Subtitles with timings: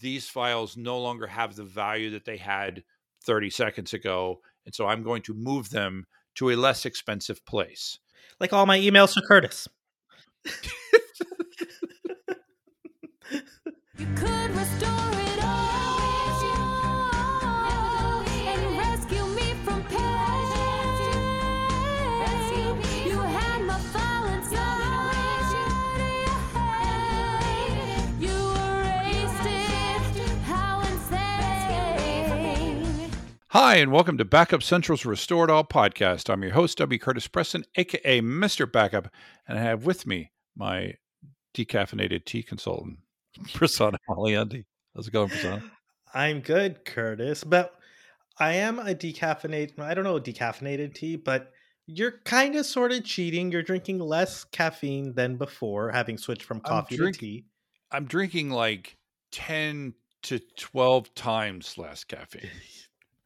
[0.00, 2.82] these files no longer have the value that they had
[3.24, 4.40] 30 seconds ago.
[4.64, 6.04] And so I'm going to move them
[6.36, 7.98] to a less expensive place.
[8.40, 9.68] Like all my emails to Curtis.
[33.58, 36.28] Hi, and welcome to Backup Central's Restore It All podcast.
[36.28, 36.98] I'm your host, W.
[36.98, 38.70] Curtis Preston, aka Mr.
[38.70, 39.08] Backup,
[39.48, 40.92] and I have with me my
[41.54, 42.98] decaffeinated tea consultant,
[43.54, 44.66] Prasanna Malaiyandi.
[44.94, 45.70] How's it going, Prasanna?
[46.12, 47.72] I'm good, Curtis, but
[48.38, 49.80] I am a decaffeinated.
[49.80, 51.50] I don't know decaffeinated tea, but
[51.86, 53.50] you're kind of sort of cheating.
[53.50, 57.46] You're drinking less caffeine than before, having switched from coffee drink- to tea.
[57.90, 58.98] I'm drinking like
[59.32, 59.94] 10
[60.24, 62.50] to 12 times less caffeine.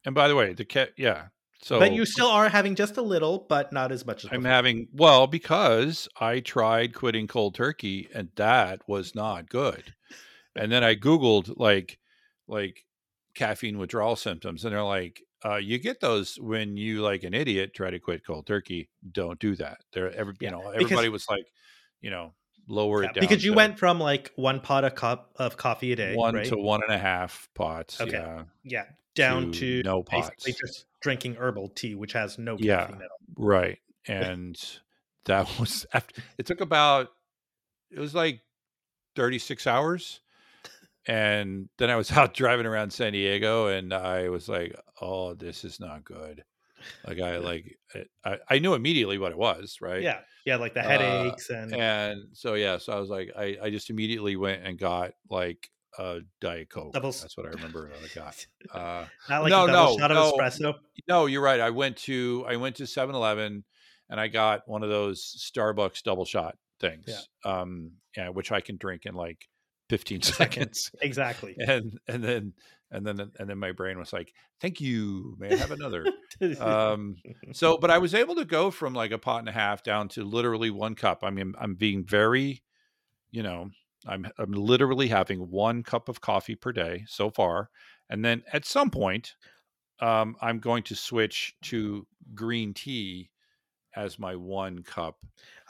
[0.05, 1.27] And by the way, the cat, yeah.
[1.61, 4.39] So but you still are having just a little, but not as much as I'm
[4.39, 4.51] before.
[4.51, 9.93] having well because I tried quitting cold turkey and that was not good.
[10.55, 11.99] And then I googled like
[12.47, 12.85] like
[13.35, 17.73] caffeine withdrawal symptoms and they're like uh, you get those when you like an idiot
[17.73, 18.89] try to quit cold turkey.
[19.11, 19.81] Don't do that.
[19.93, 21.45] They're every Yeah, you know everybody was like
[22.01, 22.33] you know
[22.67, 25.91] lower Yeah, it down because you went from like one pot of cup of coffee
[25.91, 26.47] a day, one right?
[26.47, 28.01] to one and a half pots.
[28.01, 28.11] Okay.
[28.11, 30.63] Yeah, yeah, down to to, no basically pots.
[30.65, 32.89] just drinking herbal tea, which has no Yeah.
[32.89, 33.19] caffeine at all.
[33.37, 33.79] right.
[34.07, 34.59] And
[35.25, 37.09] that was after it took about
[37.91, 38.41] it was like
[39.15, 40.21] 36 hours
[41.07, 45.63] and then i was out driving around san diego and i was like oh this
[45.65, 46.43] is not good
[47.05, 47.79] like i like
[48.25, 51.73] i, I knew immediately what it was right Yeah, yeah, like the Uh, headaches and
[51.73, 55.70] and so yeah so i was like i, I just immediately went and got like
[55.99, 57.21] a diet coke Doubles.
[57.21, 60.29] that's what i remember i got uh not like no, a double no, shot no.
[60.29, 60.73] of espresso.
[61.07, 61.59] no, you're right.
[61.59, 63.63] I went to I went to 7-Eleven
[64.09, 67.09] and I got one of those Starbucks double shot things.
[67.45, 69.47] Um yeah, which I can drink in like
[69.89, 70.91] 15 seconds.
[71.01, 71.55] Exactly.
[71.59, 72.53] And and then
[72.91, 75.35] and then and then my brain was like, "Thank you.
[75.39, 76.05] May I have another?"
[76.59, 77.15] um
[77.53, 80.09] so but I was able to go from like a pot and a half down
[80.09, 81.19] to literally one cup.
[81.23, 82.63] I mean, I'm being very,
[83.31, 83.69] you know,
[84.05, 87.69] I'm I'm literally having one cup of coffee per day so far.
[88.09, 89.35] And then at some point,
[89.99, 93.29] um, I'm going to switch to green tea
[93.95, 95.17] as my one cup.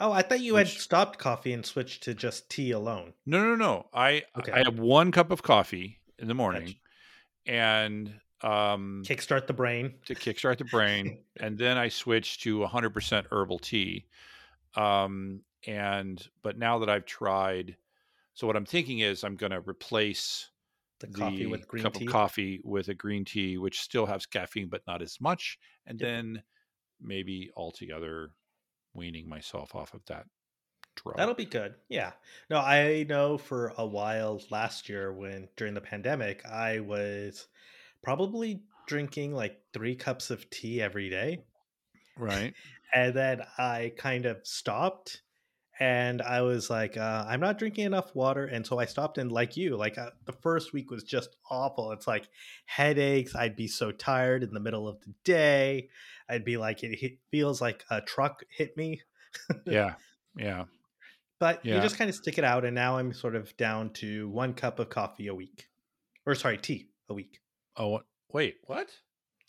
[0.00, 3.14] oh, I thought you had stopped coffee and switched to just tea alone.
[3.26, 3.86] No, no, no.
[3.92, 4.52] I Okay.
[4.52, 6.76] I have one cup of coffee in the morning,
[7.46, 7.56] Gotcha.
[7.58, 9.94] and um, Kickstart the brain.
[10.06, 14.06] to kickstart the brain, and then I switched to 100% herbal tea.
[14.74, 17.76] Um, and but now that I've tried,
[18.34, 20.50] so what I'm thinking is I'm going to replace
[21.00, 22.04] The coffee the with green cup tea.
[22.04, 25.98] of coffee with a green tea, which still has caffeine but not as much, and
[25.98, 26.08] Yep.
[26.08, 26.44] then
[27.00, 28.34] maybe altogether
[28.94, 30.26] weaning myself off of that
[30.96, 31.16] drug.
[31.16, 31.76] That'll be good.
[31.88, 32.12] Yeah.
[32.50, 37.48] No, I know for a while last year when during the pandemic, I was
[38.02, 41.46] probably drinking like three cups of tea every day.
[42.16, 42.54] right.
[42.94, 45.22] And then I kind of stopped
[45.80, 48.44] and I was like, uh, I'm not drinking enough water.
[48.46, 49.18] And so I stopped.
[49.18, 51.92] And like you, like uh, the first week was just awful.
[51.92, 52.28] It's like
[52.66, 53.34] headaches.
[53.34, 55.88] I'd be so tired in the middle of the day.
[56.28, 59.00] I'd be like, it hit, feels like a truck hit me.
[59.66, 59.94] Yeah.
[60.36, 60.64] Yeah.
[61.38, 64.28] but you just kind of stick it out and now i'm sort of down to
[64.30, 65.68] one cup of coffee a week
[66.24, 67.40] or sorry tea a week
[67.76, 68.56] Oh, what- wait.
[68.64, 68.88] What?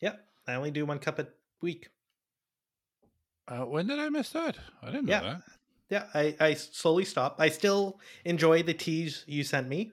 [0.01, 1.27] yep i only do one cup a
[1.61, 1.87] week
[3.47, 4.57] Uh, when did I miss that?
[4.81, 5.21] I didn't know Yeah.
[5.21, 5.41] that.
[5.89, 9.91] Yeah i, I slowly stop i still enjoy the teas you sent me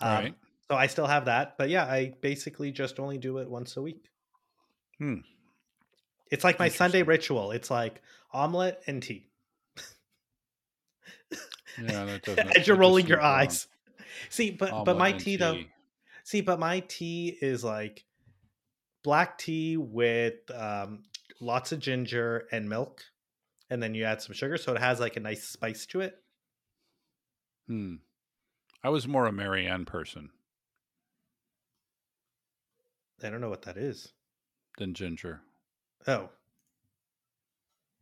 [0.00, 0.34] um, Right.
[0.70, 3.82] so i still have that but yeah i basically just only do it once a
[3.82, 4.10] week
[4.98, 5.18] Hmm.
[6.30, 9.30] it's like my sunday ritual it's like omelet and tea
[11.76, 12.56] Yeah, that doesn't.
[12.56, 13.34] as you're rolling your seems wrong.
[13.40, 13.68] eyes
[14.30, 15.64] see but but my and tea though
[16.24, 18.04] See, but my tea is like
[19.02, 21.04] black tea with um,
[21.40, 23.04] lots of ginger and milk,
[23.70, 26.16] and then you add some sugar, so it has like a nice spice to it.
[27.66, 27.96] Hmm.
[28.82, 30.30] I was more a Marianne person
[33.22, 34.12] I don't know what that is.
[34.78, 35.40] than ginger.
[36.06, 36.28] Oh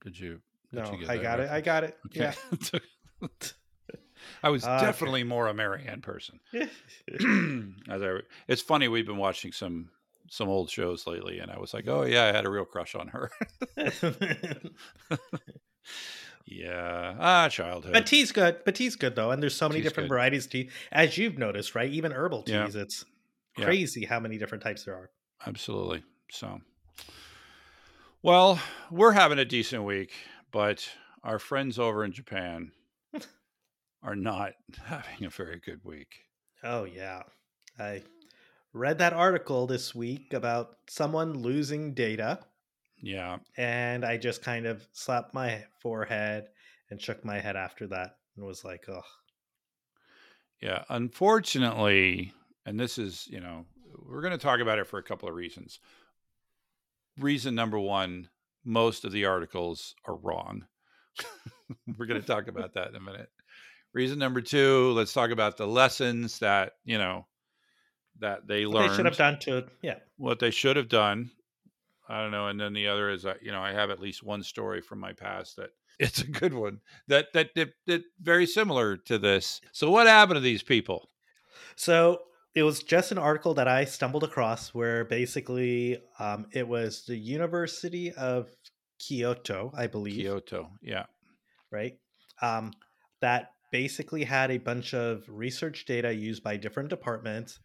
[0.03, 0.41] Did you?
[0.73, 1.51] Did no, you get I got it.
[1.51, 1.97] I got it.
[2.07, 2.33] Okay.
[4.43, 4.85] I was okay.
[4.85, 6.41] definitely more a Marianne person.
[7.89, 9.91] As I, it's funny we've been watching some
[10.31, 12.95] some old shows lately, and I was like, oh yeah, I had a real crush
[12.95, 13.31] on her.
[16.47, 17.17] Yeah.
[17.19, 17.93] Ah, childhood.
[17.95, 18.59] But tea's good.
[18.65, 20.15] But tea's good though, and there's so many Tea's different good.
[20.15, 21.91] varieties of tea, as you've noticed, right?
[21.91, 22.65] Even herbal Yeah.
[22.65, 23.05] teas, it's
[23.57, 23.65] Yeah.
[23.65, 25.11] crazy how many different types there are.
[25.47, 26.05] Absolutely.
[26.31, 26.61] So,
[28.23, 28.61] well,
[28.91, 30.13] we're having a decent week,
[30.53, 30.87] but
[31.23, 32.73] our friends over in Japan
[34.03, 34.53] are not
[34.85, 36.25] having a very good week.
[36.63, 37.23] Oh yeah,
[37.79, 38.03] I
[38.75, 42.41] read that article this week about someone losing data,
[43.03, 43.39] Yeah.
[43.57, 46.49] and I just kind of slapped my forehead
[46.91, 49.03] and shook my head after that, and was like, "Oh,
[50.61, 50.85] Yeah.
[50.89, 52.33] Unfortunately,
[52.67, 53.67] and this is, you know,
[53.99, 55.79] we're going to talk about it for a couple of reasons.
[57.19, 58.29] Reason number one
[58.67, 60.67] most of the articles are wrong.
[61.99, 63.29] we're going to talk about that in a minute.
[63.93, 67.27] Reason number two, let's talk about the lessons that, you know,
[68.21, 68.91] that they what learned.
[68.91, 71.31] they should have done to yeah." what they should have done.
[72.09, 72.49] I don't know.
[72.49, 75.01] And then the other is that you know I have at least one story from
[75.01, 79.61] my past that it's a good one that that that, that very similar to this.
[79.73, 81.09] So what happened to these people?
[81.77, 82.21] So
[82.55, 87.17] it was just an article that I stumbled across where basically um, it was the
[87.17, 88.49] University of
[89.01, 91.07] Kyoto, I believe, Kyoto, yeah,
[91.73, 91.95] right?
[92.41, 92.73] Um,
[93.21, 97.59] that basically had a bunch of research data used by different departments,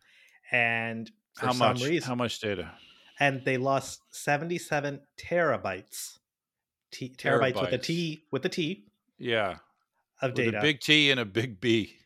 [0.51, 1.84] and for how some much?
[1.84, 2.72] reason, How much data?
[3.19, 6.18] and they lost seventy-seven terabytes,
[6.92, 7.84] T- terabytes with a Terabytes.
[7.84, 8.88] T with a T
[9.18, 9.57] Yeah,
[10.22, 11.98] of with data a big T and a big B.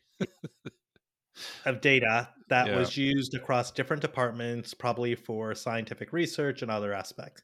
[1.65, 2.77] of data that Yeah.
[2.77, 7.41] was used across different departments, probably for scientific research and other aspects.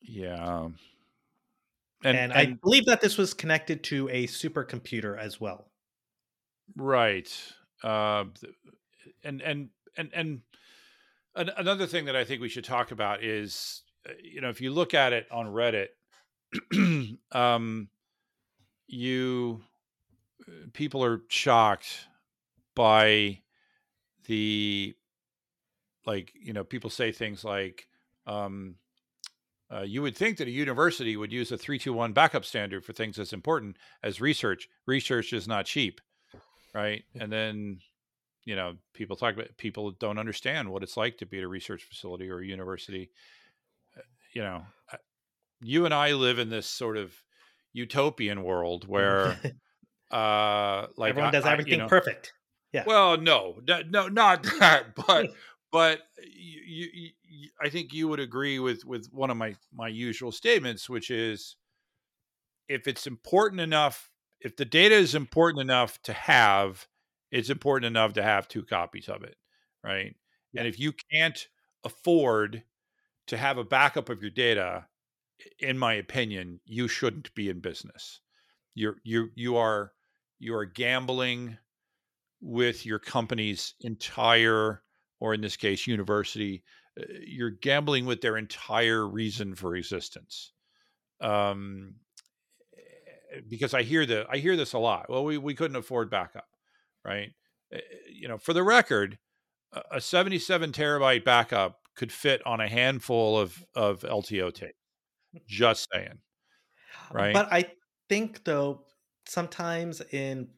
[0.00, 0.68] Yeah,
[2.04, 5.72] And, I believe that this was connected to a supercomputer as well.
[6.76, 7.28] Right.
[7.82, 8.26] Uh,
[9.24, 10.42] and and and and
[11.36, 14.70] another thing that I think we should talk about is, uh, you know, if you
[14.70, 15.88] look at it on Reddit,
[17.32, 17.88] um,
[18.86, 19.62] you
[20.48, 22.06] uh, people are shocked
[22.74, 23.40] by
[24.26, 24.94] the
[26.06, 27.86] like you know people say things like
[28.26, 28.76] um,
[29.72, 33.18] uh, you would think that a university would use a 321 backup standard for things
[33.18, 34.68] as important as research.
[34.86, 36.00] Research is not cheap.
[36.74, 37.04] Right?
[37.18, 37.78] And then
[38.46, 41.48] you know people talk about people don't understand what it's like to be at a
[41.48, 43.10] research facility or a university
[43.96, 44.00] Uh,
[44.34, 44.62] you know
[45.62, 47.14] you and i live in this sort of
[47.74, 49.38] utopian world where
[50.10, 52.32] uh like Everyone I- does I- you everything know- perfect.
[52.72, 52.84] Yeah.
[52.86, 55.30] well, no, no, no, not that, but
[55.72, 56.60] but you,
[56.92, 60.86] you, you, I think you would agree with with one of my my usual statements,
[60.90, 61.56] which is
[62.68, 64.10] if it's important enough,
[64.40, 66.86] if the data is important enough to have,
[67.30, 69.36] it's important enough to have two copies of it,
[69.84, 70.14] right?
[70.52, 70.60] Yeah.
[70.62, 71.48] And if you can't
[71.84, 72.62] afford
[73.28, 74.86] to have a backup of your data,
[75.58, 78.20] in my opinion, you shouldn't be in business.
[78.74, 79.92] You're you you are
[80.38, 81.58] you are gambling
[82.40, 84.82] with your company's entire,
[85.20, 86.64] or in this case, university.
[87.00, 90.52] uh, You're gambling with their entire reason for existence.
[91.20, 91.96] Um,
[93.32, 95.08] eh, because I hear the I hear this a lot.
[95.08, 96.48] Well, we we couldn't afford backup,
[97.06, 97.30] right?
[97.74, 97.78] Uh,
[98.10, 99.18] You know, for the record,
[99.72, 104.76] a- a 77 terabyte backup could fit on a handful of of LTO tape.
[105.46, 106.20] Just saying.
[107.12, 107.32] Right.
[107.34, 107.72] But I
[108.08, 108.86] think though
[109.28, 110.50] sometimes in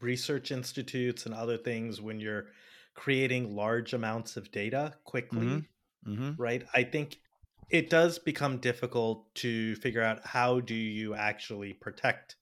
[0.00, 2.46] research institutes and other things when you're
[2.94, 5.66] creating large amounts of data quickly, Mhm.
[6.06, 6.42] Mm-hmm.
[6.42, 6.64] right?
[6.74, 7.18] I think
[7.70, 12.36] it does become difficult to figure out how do you actually protect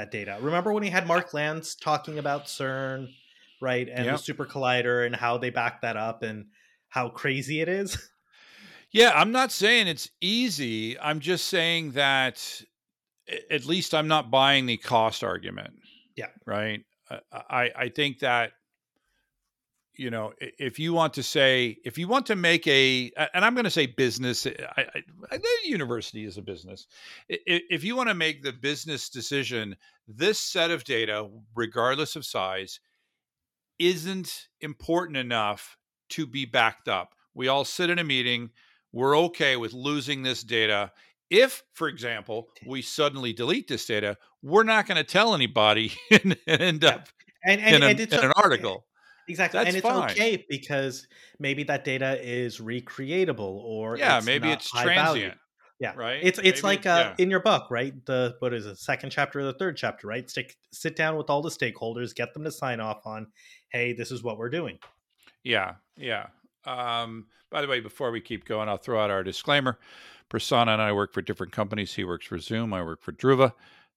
[0.00, 0.38] that data.
[0.40, 3.08] Remember when we had Mark Lance talking about CERN,
[3.60, 3.86] right?
[3.88, 4.16] And Yep.
[4.16, 6.46] the super collider and how they back that up and
[6.88, 7.96] how crazy it is.
[8.92, 10.98] Yeah, I'm not saying it's easy.
[10.98, 12.60] I'm just saying that
[13.48, 15.74] at least I'm not buying the cost argument.
[16.16, 16.26] Yeah.
[16.44, 16.80] Right.
[17.08, 18.50] I I, I think that
[20.00, 23.54] you know if you want to say if you want to make a and I'm
[23.54, 24.46] going to say business.
[24.46, 26.86] I, I, I know university is a business.
[27.28, 29.76] If you want to make the business decision,
[30.08, 32.80] this set of data, regardless of size,
[33.78, 35.76] isn't important enough
[36.10, 37.14] to be backed up.
[37.34, 38.50] We all sit in a meeting.
[38.92, 40.92] We're okay with losing this data.
[41.30, 46.36] If, for example, we suddenly delete this data, we're not going to tell anybody and,
[46.46, 47.08] and end up
[47.44, 48.84] And and, in, a- and it's in an o- article.
[49.30, 49.58] Exactly.
[49.58, 50.10] That's and it's fine.
[50.10, 51.06] okay because
[51.38, 55.22] maybe that data is recreatable or Yeah, it's maybe not it's high value.
[55.22, 55.38] transient.
[55.78, 55.94] Yeah.
[55.96, 56.20] right?
[56.22, 57.22] It's it's Maybe- like uh, yeah.
[57.24, 57.94] in your book, right?
[58.04, 60.28] The what is it, second chapter or the third chapter, right?
[60.28, 63.28] Stick sit down with all the stakeholders, get them to sign off on,
[63.70, 64.78] hey, this is what we're doing.
[65.42, 66.26] Yeah, yeah.
[66.66, 69.78] Um, by the way, before we keep going, I'll throw out our disclaimer.
[70.28, 71.94] Prasanna and I work for different companies.
[71.94, 72.74] He works for Zoom.
[72.74, 73.52] I work for Druva.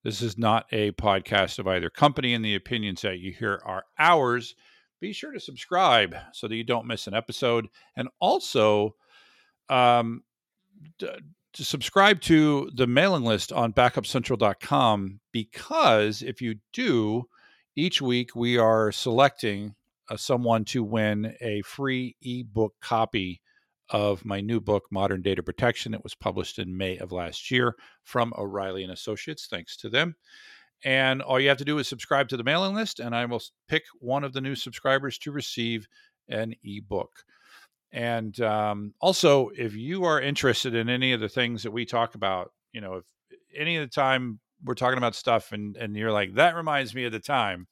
[0.06, 3.84] This is not a podcast of either company, and the opinions that you hear are
[4.00, 4.56] ours.
[5.04, 7.68] Be sure to subscribe so that you don't miss an episode,
[7.98, 8.96] and also
[9.68, 10.24] um,
[10.98, 11.10] d-
[11.52, 17.26] to subscribe to the mailing list on backupcentral.com because if you do,
[17.76, 19.76] each week we are selecting
[20.10, 23.42] uh, someone to win a free ebook copy
[23.90, 25.94] of my new book modern data protection.
[25.94, 29.48] It was published in may of last year from o'reilly and associates.
[29.48, 30.16] Thanks to them
[30.84, 33.42] and all you have to do is subscribe to the mailing list and i will
[33.68, 35.88] pick one of the new subscribers to receive
[36.30, 37.12] an ebook.
[37.92, 42.16] And um, also if you are interested in any of the things that we talk
[42.16, 43.06] about you know if
[43.56, 47.06] any of the time we're talking about stuff and and you're like that reminds me
[47.06, 47.68] of the time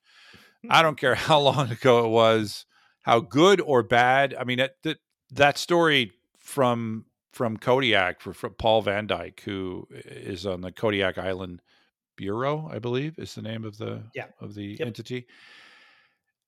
[0.70, 2.66] i don't care how long ago it was
[3.02, 4.98] how good or bad i mean that that,
[5.32, 11.18] that story from from kodiak for, from paul van dyke who is on the kodiak
[11.18, 11.62] island
[12.18, 14.28] borough i believe is the name of the Yeah.
[14.40, 14.88] of the Yep.
[14.88, 15.26] entity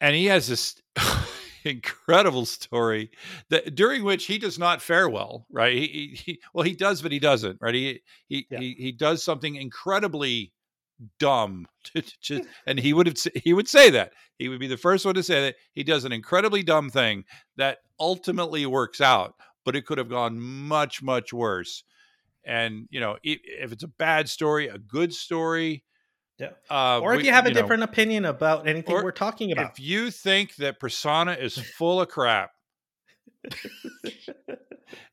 [0.01, 0.81] and he has this
[1.65, 3.09] incredible story
[3.49, 7.11] that during which he does not fare well right he, he, well he does but
[7.11, 8.59] he doesn't right he he, Yeah.
[8.59, 10.51] he, he does something incredibly
[11.19, 12.03] dumb to-
[12.39, 12.47] hmm.
[12.67, 15.23] and he would have he would say that he would be the first one to
[15.23, 17.23] say that he does an incredibly dumb thing
[17.57, 21.83] that ultimately works out but it could have gone much much worse
[22.45, 25.83] and you know if it's a bad story a good story
[26.39, 26.49] Yeah.
[26.69, 29.71] uh, or if we- you have a know, different opinion about anything we're talking about.
[29.71, 32.51] if you think that Prasanna is full of crap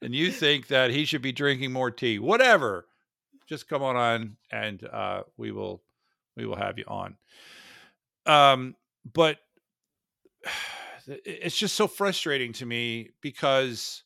[0.03, 2.87] and you think that he should be drinking more tea whatever
[3.49, 5.83] just come on on and uh, we will
[6.37, 7.17] we will have you on
[8.27, 8.75] um
[9.13, 9.39] but
[11.07, 14.05] it's just so frustrating to me because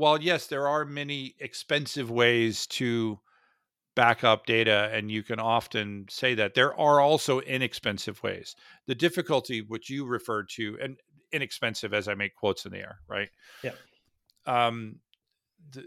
[0.00, 3.18] while yes there are many expensive ways to
[3.94, 6.54] back up data and you can often say that.
[6.54, 8.56] There are also inexpensive ways.
[8.86, 10.96] The difficulty which you referred to and
[11.32, 13.28] inexpensive as i make quotes in the air right?
[13.62, 13.72] Yeah.
[14.46, 14.96] um
[15.72, 15.84] the,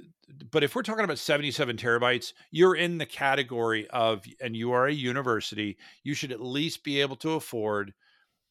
[0.52, 4.88] but if we're talking about 77 terabytes you're in the category of and you are
[4.88, 7.94] a university you should at least be able to afford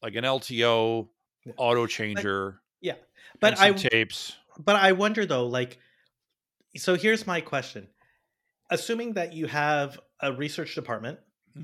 [0.03, 1.07] like an lto
[1.45, 1.53] Yeah.
[1.57, 2.95] auto changer yeah,
[3.39, 5.79] but I tapes but I wonder though, like,
[6.77, 7.89] so here's my question:
[8.71, 11.19] Assuming that you have a research department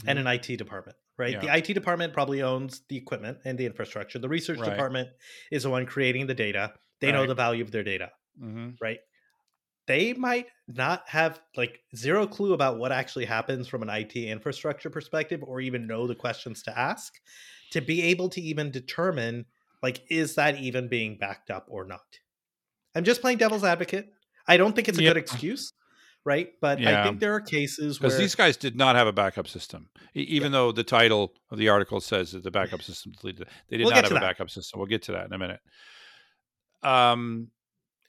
[0.07, 0.19] and Mhm.
[0.19, 1.39] an IT department, right?
[1.39, 1.41] Yeah.
[1.41, 4.19] The IT department probably owns the equipment and the infrastructure.
[4.19, 4.63] The research Right.
[4.63, 5.09] department
[5.51, 6.75] is the one creating the data.
[7.01, 8.79] They know the value of their data, Mhm.
[8.81, 8.99] right?
[9.87, 14.89] They might not have like zero clue about what actually happens from an IT infrastructure
[14.89, 17.13] perspective or even know the questions to ask
[17.71, 19.45] to be able to even determine
[19.81, 22.19] like is that even being backed up or not.
[22.99, 24.11] I'm just playing devil's advocate.
[24.47, 25.11] I don't think it's a Yeah.
[25.11, 25.73] good excuse,
[26.25, 26.49] right?
[26.61, 29.89] But I think there are cases where these guys did not have a backup system
[30.15, 33.77] E- even though the title of the article says that the backup system deleted they
[33.77, 34.21] did We'll not have a that.
[34.21, 35.59] backup system we'll get to that in a minute
[36.83, 37.47] um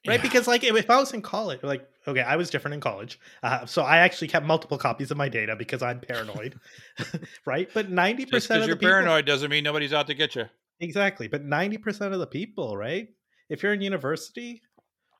[0.06, 0.22] right yeah.
[0.22, 3.18] because like if, if i was in college like okay i was different in college
[3.42, 6.54] uh, so i actually kept multiple copies of my data because i'm paranoid
[7.46, 10.44] right but 90% of the you're people paranoid doesn't mean nobody's out to get you
[10.80, 13.08] exactly but 90% of the people right
[13.50, 14.62] if you're in university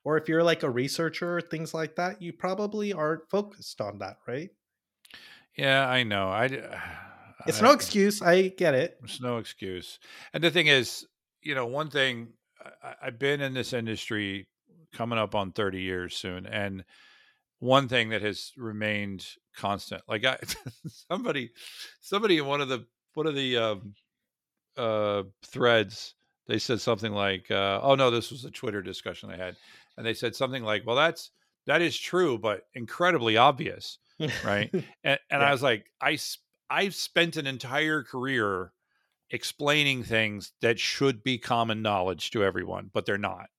[0.03, 4.17] or if you're like a researcher things like that you probably aren't focused on that
[4.27, 4.49] right
[5.57, 6.45] yeah i know i
[7.47, 9.99] it's I- no excuse i get it it's no excuse.
[10.33, 11.05] And the thing is,
[11.41, 12.29] you know, one thing
[12.83, 14.47] I, I've been in this industry
[14.93, 16.83] coming up on 30 years soon, and
[17.59, 20.37] one thing that has remained constant, like I,
[21.09, 21.51] somebody,
[21.99, 23.93] somebody in one of the one of the um,
[24.77, 26.15] uh, threads,
[26.47, 29.55] they said something like, uh, "Oh no, this was a Twitter discussion they had,"
[29.97, 31.31] and they said something like, "Well, that's
[31.67, 33.99] that is true, but incredibly obvious."
[34.41, 34.73] Right.
[35.03, 35.43] and, and Yeah.
[35.43, 36.17] I was like, "I
[36.69, 38.73] I've spent an entire career
[39.31, 43.49] explaining things that should be common knowledge to everyone, but they're not.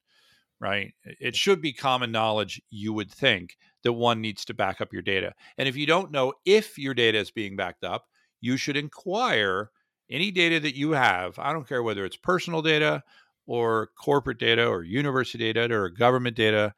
[0.60, 0.94] Right?
[1.04, 2.62] It should be common knowledge.
[2.70, 6.12] You would think that one needs to back up your data, and if you don't
[6.12, 8.06] know if your data is being backed up,
[8.40, 9.70] you should inquire
[10.08, 11.36] any data that you have.
[11.40, 13.02] I don't care whether it's personal data
[13.52, 16.74] or corporate data or university data or government data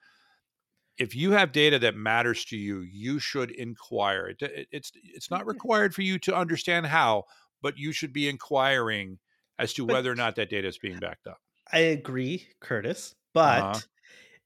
[0.98, 4.28] if you have data that matters to you, you should inquire.
[4.28, 7.24] It, it- it's it's not required for you to understand how,
[7.62, 9.18] but you should be inquiring
[9.58, 11.40] as to whether or not that data is being backed up.
[11.72, 13.14] I agree, Curtis.
[13.32, 13.82] But Uh-huh.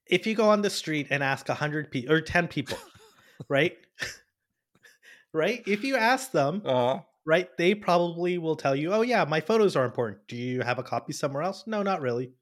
[0.07, 2.79] if you go on the street and ask 100 people or 10 people,
[3.49, 3.79] right?
[5.33, 5.63] right?
[5.67, 9.77] If you ask them, Uh, right, they probably will tell you, oh, yeah, my photos
[9.77, 10.27] are important.
[10.29, 11.65] Do you have a copy somewhere else?
[11.67, 12.33] No, not really.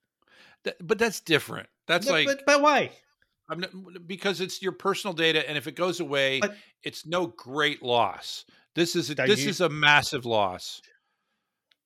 [0.62, 1.68] th- but that's different.
[1.88, 2.90] That's but, like but, but why?
[3.48, 3.70] I'm not,
[4.06, 8.44] because it's your personal data, and if it goes away, But- it's no great loss.
[8.76, 10.80] This is a, this you- is a massive loss.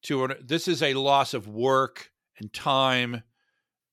[0.04, 3.22] To an, this is a loss of work and time,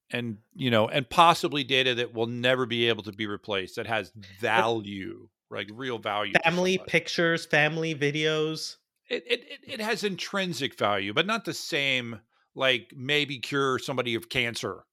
[0.09, 3.75] and you know, and possibly data that will never be able to be replaced.
[3.75, 6.31] That has value, like real value.
[6.45, 8.77] family pictures, family videos.
[9.09, 12.19] It, it it has intrinsic value, but not the same
[12.55, 14.83] like maybe cure somebody of cancer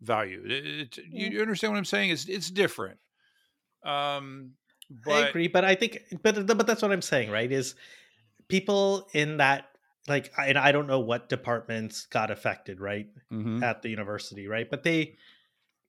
[0.00, 0.42] value.
[0.44, 0.66] It,
[0.98, 2.10] it- you, you understand what I'm saying?
[2.10, 2.98] It's it's different.
[3.84, 4.52] Um,
[5.04, 7.50] but I agree, but I think, but but that's what I'm saying, right?
[7.50, 7.74] Is
[8.48, 9.66] people in that
[10.08, 13.62] like, and I don't know what departments got affected, right, Mhm.
[13.62, 14.68] at the university, right?
[14.68, 15.16] But they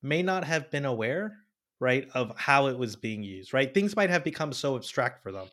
[0.02, 1.40] may not have been aware,
[1.80, 3.74] right, of how it was being used, right?
[3.74, 5.48] Things might have become so abstract for them.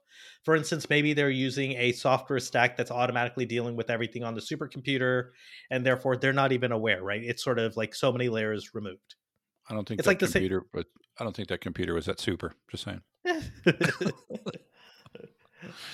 [0.44, 4.40] For instance, maybe they're using a software stack that's automatically dealing with everything on the
[4.40, 5.30] supercomputer,
[5.70, 7.22] and therefore they're not even aware, right?
[7.22, 9.16] It's sort of like so many layers removed.
[9.68, 10.86] I don't think it's that like the computer, but
[11.18, 12.54] I don't think that computer was that super.
[12.70, 13.02] Just saying.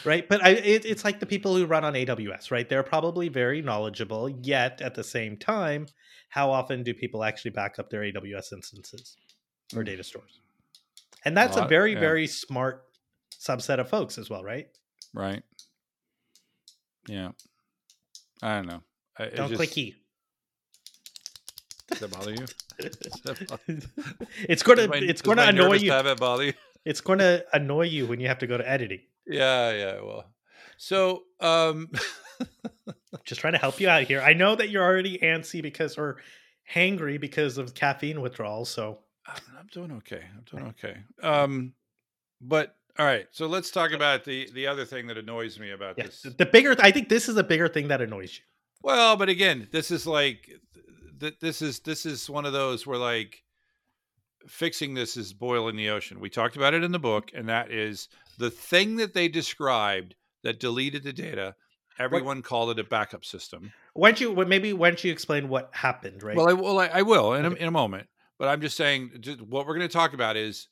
[0.04, 3.28] right but I, it, it's like the people who run on aws right they're probably
[3.28, 5.87] very knowledgeable yet at the same time
[6.28, 9.16] how often do people actually back up their aws instances
[9.75, 10.40] or data stores
[11.25, 12.00] and that's a lot, very yeah.
[12.00, 12.85] very smart
[13.40, 14.68] subset of folks as well right
[15.14, 15.42] Right.
[17.08, 17.30] Yeah.
[18.42, 18.82] I don't know.
[19.18, 19.94] I, it don't just, click e
[21.88, 22.46] Does that bother you?
[23.25, 26.52] that bother- it's going to my- it's to annoy you Habit bother you?
[26.85, 30.00] it's to annoy you when you have to go to editing Yeah, yeah.
[30.02, 30.26] Well,
[30.76, 31.90] so um,
[33.25, 36.18] just trying to help you out here i know that you're already antsy because or
[36.70, 40.23] hangry because of caffeine withdrawal so I'm, doing okay.
[40.35, 40.99] I'm doing okay.
[41.23, 41.73] Um,
[42.40, 43.26] but all right.
[43.33, 46.23] So let's talk about the the other thing that annoys me about this.
[46.23, 48.45] the- bigger i think this is a bigger thing that annoys you
[48.83, 50.49] Well, but again, this is like
[51.21, 53.42] th- this is this is one of those where like
[54.47, 56.21] fixing this is boiling the ocean.
[56.21, 60.14] We talked about it in the book, and that is the thing that they described
[60.42, 61.54] that deleted the data.
[61.99, 63.73] Everyone called it a backup system.
[63.95, 64.35] Why don't you?
[64.45, 66.23] Maybe why don't you explain what happened?
[66.23, 66.37] Right.
[66.37, 68.06] Well, I, well, I, I will in, a, in a moment.
[68.38, 70.69] But I'm just saying just what we're going to talk about is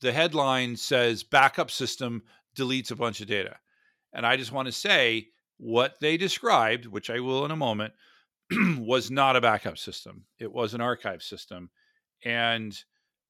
[0.00, 2.22] the headline says backup system
[2.56, 3.56] deletes a bunch of data.
[4.12, 7.94] And I just want to say what they described, which I will in a moment,
[8.78, 10.24] was not a backup system.
[10.38, 11.70] It was an archive system.
[12.24, 12.76] And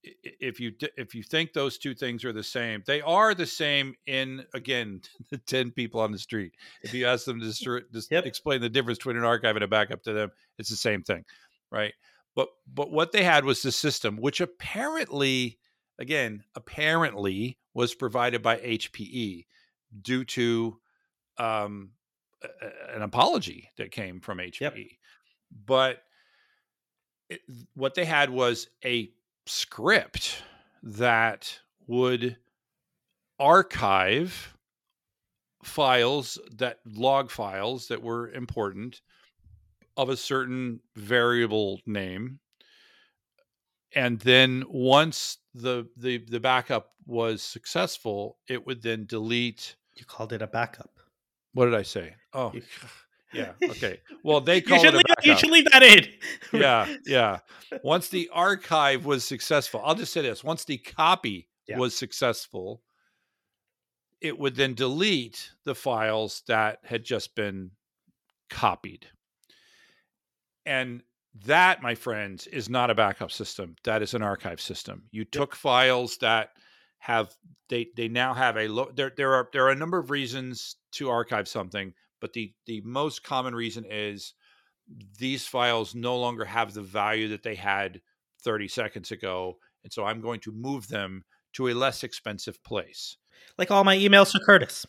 [0.02, 3.94] if you if you think those two things are the same, they are the same
[4.06, 6.52] in again the 10 people on the street.
[6.82, 7.46] If you ask them to
[7.92, 8.26] just Yep.
[8.26, 11.24] explain the difference between an archive and a backup to them, it's the same thing,
[11.70, 11.94] right?
[12.36, 15.58] But but what they had was the system, which apparently,
[15.98, 19.46] again, apparently was provided by HPE
[20.02, 20.78] due to
[21.38, 21.90] um,
[22.94, 24.98] an apology that came from HPE.
[25.64, 26.02] But
[27.28, 27.40] it,
[27.74, 29.10] what they had was a
[29.46, 30.42] script
[30.82, 32.36] that would
[33.38, 34.56] archive
[35.62, 39.00] files that log files that were important
[39.96, 42.38] of a certain variable name
[43.94, 50.32] and then once the the the backup was successful it would then delete you called
[50.32, 50.90] it a backup.
[51.54, 52.62] what did i say oh You-
[53.32, 56.06] yeah okay well they You should, it leave, you should leave that in.
[56.60, 57.38] yeah yeah
[57.82, 61.78] once the archive was successful i'll just say this once the copy Yeah.
[61.78, 62.82] was successful
[64.20, 67.70] it would then delete the files that had just been
[68.48, 69.06] copied
[70.66, 71.02] and
[71.44, 75.04] that my friends is not a backup system that is an archive system.
[75.10, 76.50] You took files that
[76.98, 77.34] have
[77.68, 80.76] they they now have a low there there are there are a number of reasons
[80.92, 84.32] to archive something but the the most common reason is
[85.18, 88.00] these files no longer have the value that they had
[88.44, 91.22] 30 seconds ago and so i'm going to move them
[91.56, 93.16] to a less expensive place.
[93.56, 94.86] Like all my emails to Curtis.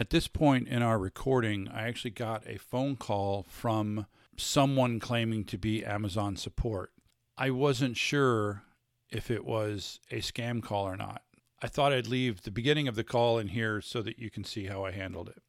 [0.00, 5.44] At this point in our recording, I actually got a phone call from someone claiming
[5.44, 6.90] to be Amazon support.
[7.36, 8.62] I wasn't sure
[9.10, 11.20] if it was a scam call or not.
[11.62, 14.42] I thought I'd leave the beginning of the call in here so that you can
[14.42, 15.42] see how I handled it.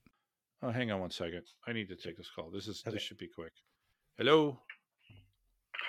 [0.62, 1.44] Oh, hang on one second.
[1.66, 2.50] I need to take this call.
[2.52, 2.94] This is Okay.
[2.96, 3.54] this should be quick.
[4.18, 4.60] Hello.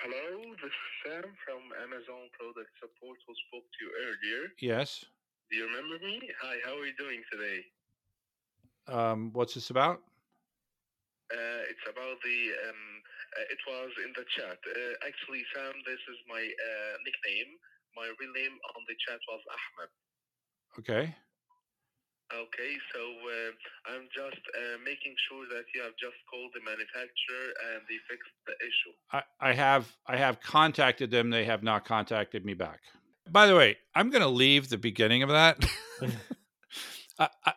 [0.04, 0.72] Hello, this is
[1.02, 4.52] Sam from Amazon Product Support who spoke to you earlier.
[4.60, 5.04] Yes.
[5.50, 6.20] Do you remember me?
[6.42, 7.64] Hi, how are you doing today?
[8.88, 10.00] Um, what's this about?
[11.32, 12.84] Uh, it's about the, um,
[13.38, 14.58] uh, it was in the chat.
[14.60, 17.56] Uh, actually, Sam, this is my uh, nickname.
[17.96, 19.90] My real name on the chat was Ahmed.
[20.80, 21.14] Okay.
[22.32, 27.52] Okay, so uh, I'm just uh, making sure that you have just called the manufacturer
[27.74, 28.94] and they fixed the issue.
[29.12, 31.28] I, I have I have contacted them.
[31.28, 32.80] They have not contacted me back.
[33.30, 35.58] By the way, I'm going to leave the beginning of that.
[37.18, 37.54] I, I, l-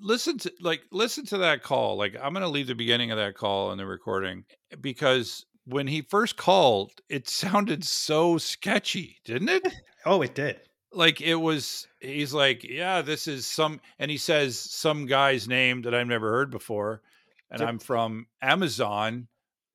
[0.00, 1.96] listen to like listen to that call.
[1.96, 5.44] Like I'm going to leave the beginning of that call in the recording eh, because
[5.64, 9.66] when he first called, it sounded so sketchy, didn't it?
[10.04, 10.58] Oh, it did.
[10.92, 15.82] like it was he's like yeah this is some and he says some guy's name
[15.82, 17.02] that i've never heard before
[17.52, 19.28] and i'm from amazon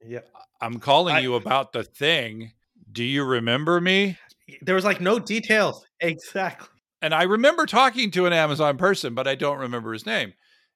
[0.06, 0.20] Yeah.
[0.60, 2.52] i'm calling I- you about the thing
[2.92, 4.18] do you remember me
[4.62, 5.86] There was like no details.
[6.02, 6.68] Exactly.
[7.02, 10.34] And i remember talking to an amazon person but i don't remember his name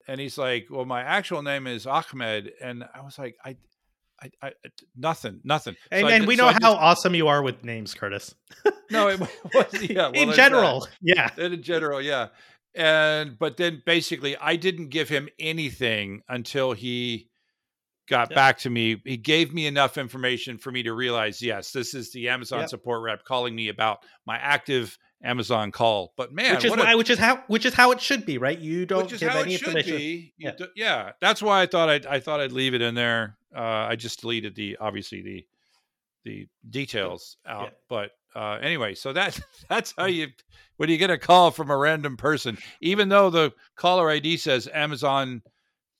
[0.07, 3.55] and he's like well my actual name is ahmed and i was like i
[4.23, 4.51] I, I
[4.95, 5.73] nothing, nothing.
[5.73, 8.35] So And, I and did- we know how just- awesome you are with names, Curtis.
[8.91, 9.29] no, it was
[9.81, 9.95] yeah.
[9.95, 10.49] well, In there's that.
[10.49, 10.87] general.
[11.01, 11.29] Yeah.
[11.39, 12.27] in general, yeah.
[12.75, 17.29] And but then basically, I didn't give him anything until he
[18.07, 18.35] got Yep.
[18.35, 19.01] back to me.
[19.05, 22.69] He gave me enough information for me to realize, yes, this is the Amazon Yep.
[22.69, 26.13] support rep calling me about my active Amazon call.
[26.17, 28.25] But man, which is what a- why, which is how which is how it should
[28.25, 28.57] be, right?
[28.57, 29.97] You don't which is give how any it should information.
[29.97, 30.33] be.
[30.37, 30.51] Yeah.
[30.57, 33.37] do- yeah, that's why I thought I'd, I thought I'd leave it in there.
[33.55, 35.45] Uh, I just deleted the obviously the
[36.23, 37.63] the details out.
[37.63, 37.69] Yeah.
[37.89, 40.27] But uh, anyway, so that that's how you
[40.77, 44.67] when you get a call from a random person, even though the caller ID says
[44.73, 45.41] Amazon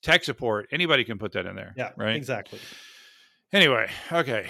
[0.02, 1.74] tech support, anybody can put that in there.
[1.76, 2.16] Yeah, right.
[2.16, 2.58] exactly.
[3.52, 4.48] Anyway, okay.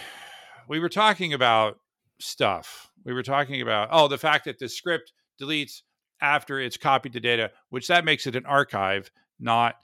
[0.68, 1.78] We were talking about
[2.20, 2.88] stuff.
[3.04, 5.82] We were talking about oh, the fact that the script deletes
[6.20, 9.10] after it's copied the data, which that makes it an archive,
[9.40, 9.76] not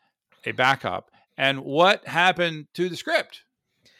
[0.44, 1.10] a backup.
[1.36, 3.42] And what happened to the script?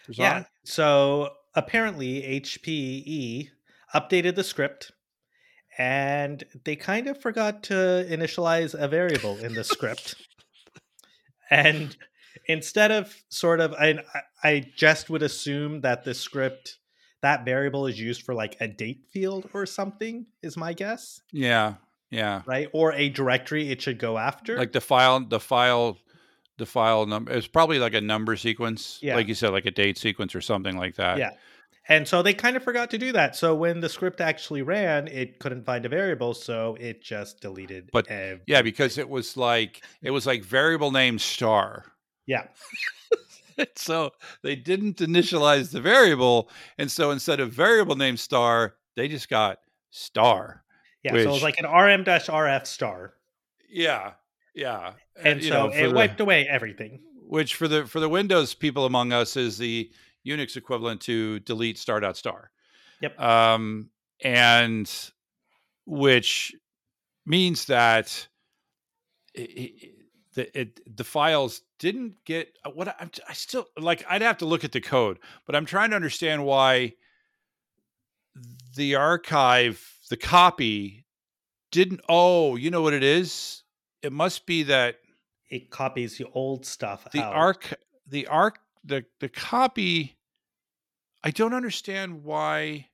[0.09, 0.45] Yeah.
[0.65, 3.49] So apparently HPE
[3.95, 4.93] updated the script
[5.77, 10.17] and they kind of forgot to initialize a variable in the script.
[11.51, 11.97] And
[12.47, 14.01] instead of sort of I
[14.43, 16.79] I just would assume that the script
[17.23, 21.75] that variable is used for like a date field or something is my guess, Yeah.
[22.11, 22.43] Yeah.
[22.47, 22.69] right?
[22.73, 24.57] Or a directory it should go after.
[24.57, 25.99] Like the file, the file,
[26.57, 27.33] the file number.
[27.33, 28.99] It's probably like a number sequence.
[29.03, 29.15] Yeah.
[29.17, 31.19] Like you said, like a date sequence or something like that.
[31.19, 31.31] Yeah.
[31.91, 33.35] And so they kind of forgot to do that.
[33.35, 37.89] So when the script actually ran, it couldn't find a variable, so it just deleted.
[37.93, 41.85] But- ev- Yeah, because it was like it was like variable name star.
[42.27, 42.45] yeah,
[43.77, 44.11] so
[44.43, 49.59] they didn't initialize the variable, and so instead of variable name star, they just got
[49.91, 50.65] star.
[51.03, 51.13] yeah.
[51.13, 53.15] So it was like an RM-RF star,
[53.69, 54.13] Yeah,
[54.55, 54.93] yeah.
[55.23, 57.01] and you so know, it the- wiped away everything.
[57.27, 59.91] which for the for the Windows people among us is the
[60.27, 62.51] Unix equivalent to delete star dot star.
[63.01, 63.21] Yep.
[63.21, 63.91] Um,
[64.23, 64.91] and
[65.87, 66.53] which
[67.25, 68.27] means that
[70.39, 74.05] the it, the files didn't get uh, what I, I still like.
[74.09, 76.95] I'd have to look at the code, but I'm trying to understand why
[78.77, 81.05] the archive, the copy,
[81.73, 82.01] didn't.
[82.09, 83.65] Oh, you know what it is?
[84.03, 84.97] It must be that
[85.51, 87.35] It copies the old stuff the out.
[87.35, 87.75] arc
[88.07, 90.17] the arc the the copy
[91.25, 92.87] i don't understand why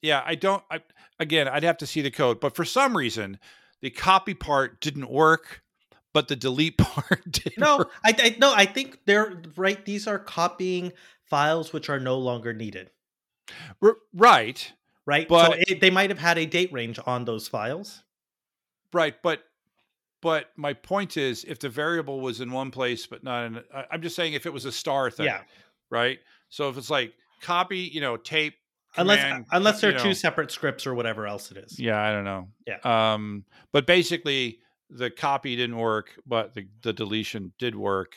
[0.00, 0.80] yeah i don't I,
[1.20, 3.38] again i'd have to see the code but for some reason
[3.82, 5.62] the copy part didn't work
[6.16, 7.90] but the delete part No, work.
[8.02, 9.84] I, I no, I think they're right.
[9.84, 12.88] These are copying files which are no longer needed,
[13.82, 14.72] R- right
[15.04, 15.28] right?
[15.28, 18.02] But- so it, they might have had a date range on those files.
[18.94, 19.44] right but
[20.22, 24.00] but my point is if the variable was in one place but not in i'm
[24.00, 25.42] just saying if it was a star thing Yeah,
[25.90, 28.54] right so if it's like copy you know tape
[28.96, 31.78] unless command, unless they're two know, separate scripts or whatever else it is.
[31.78, 32.48] Yeah, I don't know.
[32.66, 32.78] Yeah.
[33.12, 38.16] Um, but basically, the copy didn't work, but the, the deletion did work,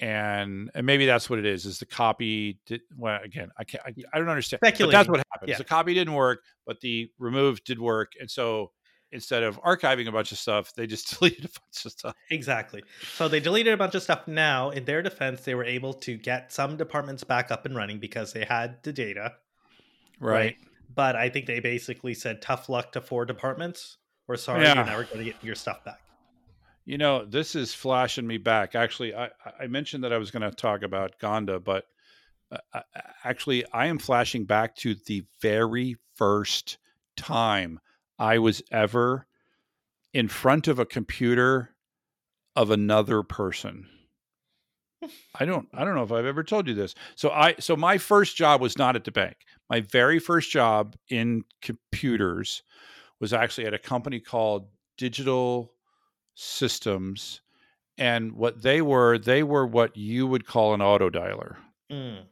[0.00, 1.66] and and maybe that's what it is.
[1.66, 3.50] Is the copy did well again?
[3.58, 3.82] I can't.
[3.84, 4.60] I, I don't understand.
[4.60, 5.48] But that's what happened.
[5.48, 5.58] Yeah.
[5.58, 8.72] The copy didn't work, but the remove did work, and so
[9.12, 12.14] instead of archiving a bunch of stuff, they just deleted a bunch of stuff.
[12.30, 12.82] Exactly.
[13.14, 14.26] So they deleted a bunch of stuff.
[14.28, 17.98] Now, in their defense, they were able to get some departments back up and running
[17.98, 19.34] because they had the data.
[20.20, 20.56] Right.
[20.94, 23.96] But I think they basically said tough luck to four departments.
[24.30, 24.76] We're sorry, Yeah.
[24.76, 25.98] you're never going to get your stuff back.
[26.84, 28.76] You know, this is flashing me back.
[28.76, 31.86] Actually, I, I mentioned that I was going to talk about Gonda, but
[32.52, 32.82] uh, uh,
[33.24, 36.78] actually, I am flashing back to the very first
[37.16, 37.80] time
[38.20, 39.26] I was ever
[40.14, 41.74] in front of a computer
[42.54, 43.88] of another person.
[45.34, 46.94] I don't I don't know if I've ever told you this.
[47.16, 49.38] So I so my first job was not at the bank.
[49.68, 52.62] My very first job in computers
[53.20, 55.72] was actually at a company called Digital
[56.34, 57.40] systems
[57.98, 61.56] and what they were they were what you would call an auto dialer
[61.90, 62.22] Mm.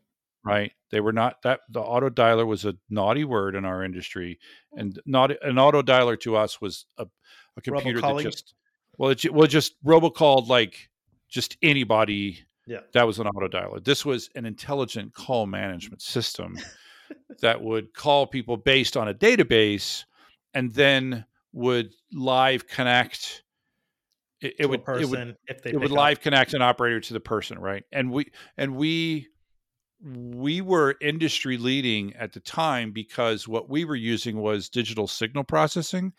[0.45, 4.39] right they were not that the auto dialer was a naughty word in our industry
[4.77, 7.07] and not an auto dialer to us was a,
[7.57, 8.55] a computer that just
[8.99, 10.89] well it well just robocalled like
[11.29, 12.81] just anybody Yeah.
[12.93, 16.57] that was an auto dialer this was an intelligent call management system
[17.41, 20.05] that would call people based on a database
[20.59, 23.45] and then would live connect
[24.41, 25.97] it, it would it would if they it would up.
[25.97, 29.29] live connect an operator to the person right and we and we
[30.03, 35.45] we were industry leading at the time because what we were using was digital signal
[35.45, 36.13] processing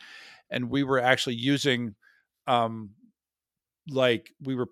[0.49, 1.93] and we were actually using
[2.47, 2.91] um
[3.89, 4.69] like we were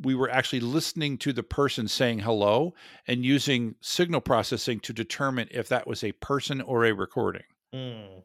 [0.00, 2.72] we were actually listening to the person saying hello
[3.06, 7.44] and using signal processing to determine if that was a person or a recording
[7.74, 8.22] Mm.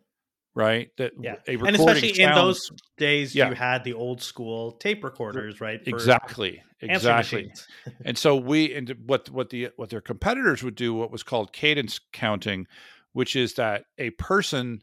[0.58, 0.90] Right?
[0.98, 1.36] That Yeah.
[1.48, 3.50] a and especially in those days, Yeah.
[3.50, 5.80] you had the old school tape recorders, right?
[5.86, 7.52] exactly exactly.
[8.06, 11.54] And so we and what what the what their competitors would do what was called
[11.54, 12.68] cadence counting
[13.14, 14.82] which is that a person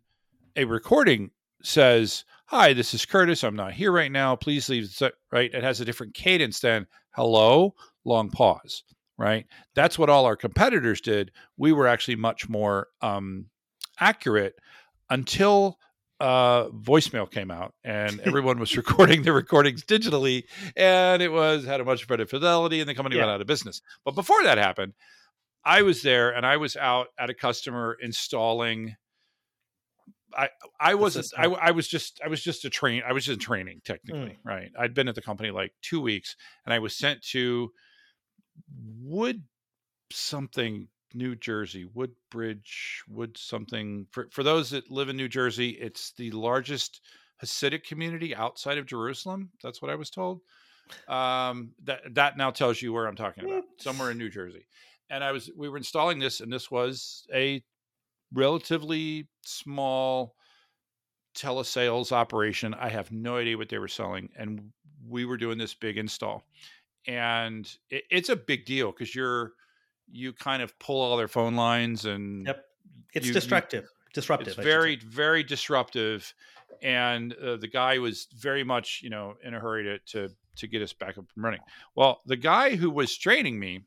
[0.57, 1.31] a recording
[1.63, 3.43] says hi this is curtis.
[3.45, 4.37] I'm not here right now.
[4.37, 4.91] Please leave
[5.33, 5.53] right?
[5.53, 8.83] It has a different cadence than hello long pause
[9.17, 9.47] right?
[9.75, 11.31] That's what all our competitors did.
[11.57, 13.47] We were actually much more um
[14.01, 14.55] accurate
[15.15, 15.79] until
[16.21, 20.45] uh voicemail came out and everyone was recording their recordings digitally
[20.77, 23.83] and it was had a much better fidelity and the company went out of business
[24.05, 24.93] but before that happened
[25.65, 28.95] i was there and i was out at a customer installing
[30.37, 30.49] i
[30.81, 31.47] i wasn't I.
[31.69, 34.49] I was just i was just a train i was just training technically Hmm.
[34.49, 37.73] right i'd been at the company like two weeks and i was sent to
[39.03, 39.43] wood
[40.13, 46.13] something new jersey woodbridge wood something for, for those that live in new jersey it's
[46.17, 47.01] the largest
[47.43, 50.41] hasidic community outside of jerusalem that's what i was told.
[51.09, 54.67] Um that that now tells you where i'm talking about somewhere in new jersey.
[55.09, 57.63] And i was we were installing this and this was a
[58.33, 60.35] relatively small
[61.35, 62.75] telesales operation.
[62.75, 64.73] I have no idea what they were selling and
[65.07, 66.45] we were doing this big install.
[67.07, 69.53] And it, it's a big deal because you're
[70.11, 72.65] you kind of pull all their phone lines and Yep.
[73.15, 73.89] It's you- you- destructive.
[74.13, 74.49] Disruptive.
[74.49, 76.33] it's I very very disruptive
[76.83, 80.67] and uh, the guy was very much you know in a hurry to to to
[80.69, 81.61] get us back up and running
[81.97, 83.81] well the guy who was training me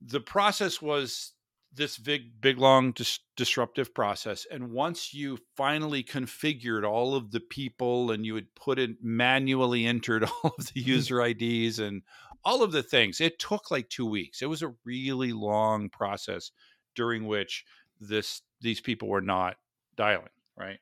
[0.00, 1.32] the process was
[1.74, 7.40] this big big long dis- disruptive process and once you finally configured all of the
[7.40, 12.02] people and you had put in manually entered all of the user ids and
[12.44, 16.50] all of the things it took like two weeks it was a really long process
[16.94, 17.64] during which
[18.00, 19.56] this these people were not
[19.96, 20.78] dialing right?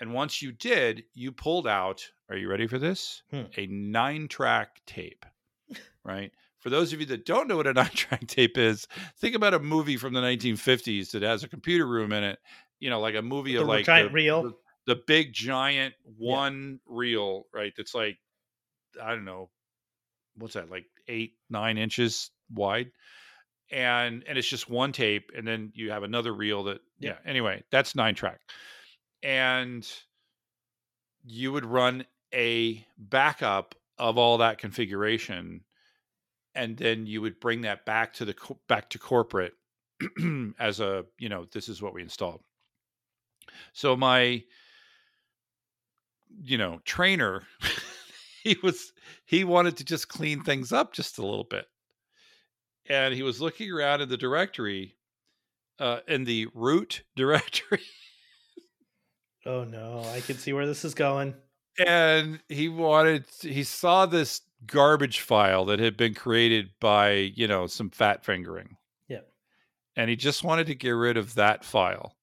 [0.00, 3.22] And once you did you pulled out are you ready for this?
[3.30, 3.42] Hmm.
[3.56, 5.24] a nine track tape
[6.04, 6.32] right?
[6.60, 8.86] For those of you that don't know what a nine track tape is
[9.18, 12.38] think about a movie from the 1950s that has a computer room in it
[12.80, 14.42] you know like a movie The of like giant the, reel.
[14.42, 14.52] the,
[14.86, 17.72] the big giant one reel right?
[17.76, 18.18] That's like
[19.02, 19.48] i don't know
[20.36, 22.90] what's that like eight nine inches wide?
[23.70, 27.30] And and it's just one tape and then you have another reel that yeah, Yeah.
[27.30, 28.40] anyway that's nine track.
[29.22, 29.88] And
[31.24, 35.62] you would run a backup of all that configuration
[36.54, 38.34] and then you would bring that back to the
[38.68, 39.54] back to corporate
[40.58, 42.42] as a you know this is what we installed.
[43.72, 44.42] So my
[46.42, 47.42] you know trainer
[48.42, 48.92] he was
[49.24, 51.66] he wanted to just clean things up just a little bit
[52.88, 54.96] and he was looking around in the directory
[55.78, 57.80] uh in the root directory
[59.44, 61.34] Oh no, I can see where this is going.
[61.84, 67.66] and he wanted he saw this garbage file that had been created by you know
[67.66, 68.76] some fat fingering
[69.08, 69.20] Yeah.
[69.96, 72.14] and he just wanted to get rid of that file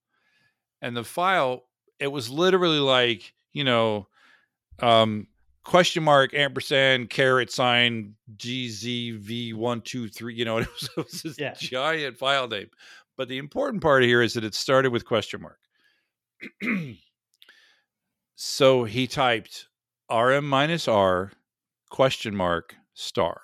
[0.82, 1.64] and the file
[2.00, 4.08] it was literally like you know
[4.82, 5.28] um
[5.64, 11.54] question mark ampersand caret sign gzv123 you know it was, it was this Yeah.
[11.58, 12.70] giant file name
[13.18, 15.60] but the important part here is that it started with question mark
[18.36, 19.68] so he typed
[20.12, 21.32] rm minus r
[21.90, 23.42] question mark star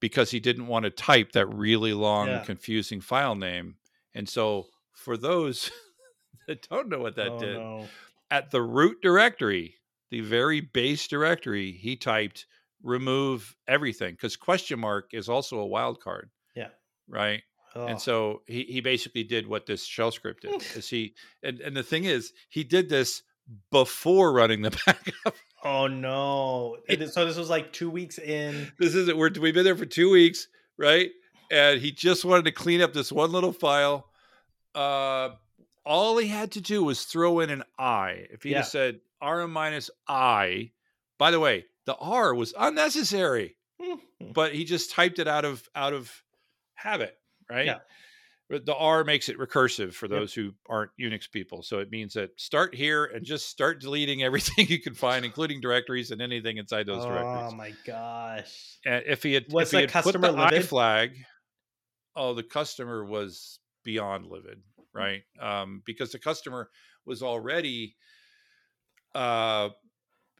[0.00, 2.40] because he didn't want to type that really long Yeah.
[2.40, 3.76] confusing file name
[4.14, 5.70] and so for those
[6.46, 7.88] that don't know what that oh, did No.
[8.32, 9.74] At the root directory
[10.10, 12.46] the very base directory he typed
[12.82, 16.68] remove everything because question mark is also a wild card Yeah.
[17.08, 17.42] right
[17.74, 17.86] Oh.
[17.86, 21.74] and so he, he basically did what this shell script did is he and, and
[21.76, 23.22] the thing is he did this
[23.70, 25.34] before running the backup.
[25.64, 26.76] Oh no!
[26.88, 28.70] And so this was like two weeks in.
[28.78, 31.10] this isn't we're we've been there for two weeks, right?
[31.50, 34.06] And he just wanted to clean up this one little file.
[34.74, 35.30] Uh
[35.84, 38.26] all he had to do was throw in an I.
[38.30, 38.60] If he Yeah.
[38.60, 40.72] just said R minus I,
[41.18, 43.56] by the way, the R was unnecessary,
[44.34, 46.10] but he just typed it out of out of
[46.74, 47.16] habit,
[47.50, 47.66] right?
[47.66, 47.78] Yeah.
[48.48, 50.10] But the R makes it recursive for Yep.
[50.20, 51.62] those who aren't Unix people.
[51.62, 55.60] So it means that start here and just start deleting everything you can find, including
[55.60, 57.46] directories and anything inside those oh directories.
[57.48, 58.78] Oh my gosh!
[58.84, 61.16] And if he had, Was if he had put the I flag,
[62.14, 64.60] oh, the customer was beyond livid,
[64.94, 65.22] right?
[65.40, 66.70] Um, because the customer
[67.04, 67.96] was already,
[69.14, 69.70] uh,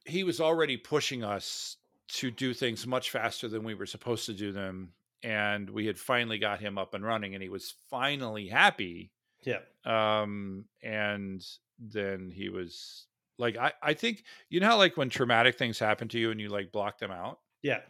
[0.07, 1.77] he was already pushing us
[2.09, 5.99] to do things much faster than we were supposed to do them, and we had
[5.99, 9.13] finally got him up and running, and he was finally happy.
[9.45, 9.61] Yeah.
[9.85, 11.45] Um, and
[11.79, 13.07] then he was
[13.39, 16.41] like, I, I think you know how like when traumatic things happen to you and
[16.41, 17.41] you like block them out.
[17.63, 17.81] Yeah.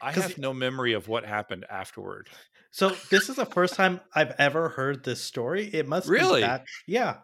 [0.00, 2.28] I have no memory of what happened afterward.
[2.74, 5.70] So this is the first time I've ever heard this story.
[5.72, 6.40] It must Really?
[6.40, 6.64] be that.
[6.88, 7.18] Yeah.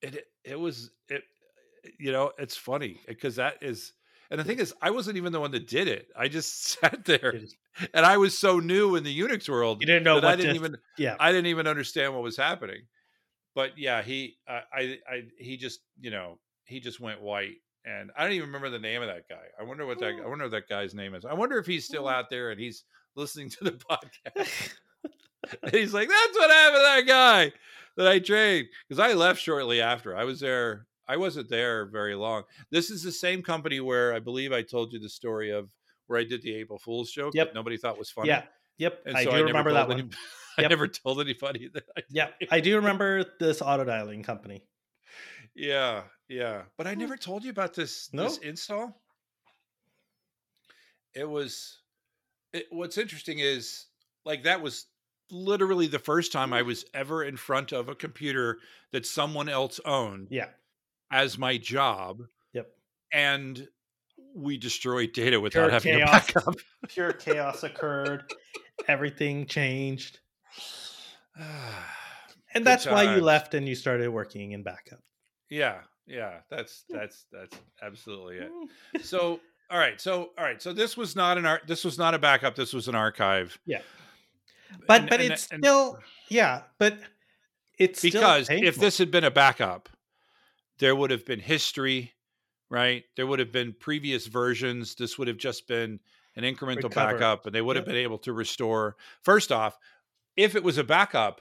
[0.00, 1.22] It it, was it
[1.98, 3.92] you know, it's funny because that is
[4.30, 6.08] and the thing is I wasn't even the one that did it.
[6.16, 7.34] I just sat there
[7.92, 10.54] and I was so new in the Unix world You didn't know that I didn't
[10.54, 11.16] to- even Yeah.
[11.20, 12.86] I didn't even understand what was happening.
[13.54, 18.10] But yeah, he I I, I he just, you know, he just went white and
[18.16, 19.44] I don't even remember the name of that guy.
[19.60, 20.24] I wonder what that oh.
[20.24, 21.26] I wonder what that guy's name is.
[21.26, 22.10] I wonder if he's still oh.
[22.12, 24.74] out there and he's listening to the podcast.
[25.62, 27.52] And he's like, that's what happened to that guy
[27.96, 28.66] that I trained.
[28.88, 30.16] Because I left shortly after.
[30.16, 30.86] I was there.
[31.08, 32.42] I wasn't there very long.
[32.70, 35.68] This is the same company where I believe I told you the story of
[36.08, 37.48] where I did the April Fool's joke Yep.
[37.48, 38.28] that nobody thought was funny.
[38.28, 38.42] Yeah.
[38.78, 39.02] Yep.
[39.06, 39.98] And I so do never remember that one.
[40.00, 40.08] any-
[40.58, 41.84] I never told anybody that.
[41.96, 42.28] I Yeah.
[42.50, 44.64] I do remember this auto dialing company.
[45.54, 46.62] Yeah, yeah.
[46.76, 48.24] But I never told you about this No.
[48.24, 49.00] this install.
[51.14, 51.78] It was
[52.52, 53.86] it, what's interesting is
[54.24, 54.86] like that was
[55.30, 58.58] literally the first time I was ever in front of a computer
[58.92, 60.48] that someone else owned Yeah.
[61.10, 62.68] as my job Yep.
[63.12, 63.68] and
[64.34, 66.26] we destroyed data without Pure having a chaos.
[66.32, 66.54] backup.
[66.88, 68.24] Pure chaos occurred.
[68.88, 70.20] Everything changed.
[72.54, 75.00] And Good that's why you left and you started working in backup.
[75.50, 76.38] yeah, yeah.
[76.48, 78.50] That's that's that's absolutely it.
[78.96, 79.04] Mm.
[79.04, 82.14] so all right so all right so this was not an art this was not
[82.14, 83.82] a backup this was an archive Yeah.
[84.86, 85.98] But And- but and- it's and- still
[86.28, 86.98] yeah, but
[87.78, 89.88] it's still because if this had been a backup
[90.78, 92.12] there would have been history
[92.68, 93.04] right?
[93.14, 94.96] There would have been previous versions.
[94.96, 96.00] This would have just been
[96.34, 97.12] an incremental Recover.
[97.12, 98.96] backup and they would have been able to restore.
[99.22, 99.78] First off
[100.36, 101.40] if it was a backup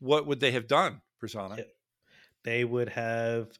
[0.00, 1.64] what would they have done Prasanna
[2.42, 3.56] they would have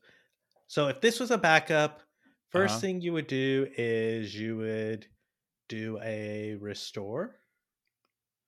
[0.67, 2.03] so if this was a backup
[2.53, 2.79] 1st Uh-huh.
[2.81, 5.07] thing you would do is you would
[5.69, 7.37] do a restore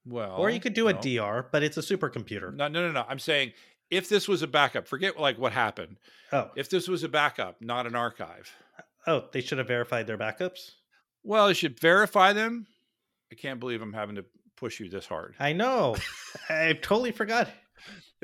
[0.06, 2.54] well or you could do a dr but it's a supercomputer.
[2.54, 3.04] No no no no.
[3.08, 3.52] I'm saying
[3.90, 5.96] if this was a backup forget like what happened.
[6.32, 6.50] Oh.
[6.56, 8.50] If this was a backup not an archive.
[9.06, 10.72] Oh they should have verified their backups?
[11.22, 12.66] Well, you should verify them.
[13.32, 14.24] I can't believe I'm having to
[14.56, 15.34] push you this hard.
[15.40, 15.96] i know.
[16.48, 17.48] I totally forgot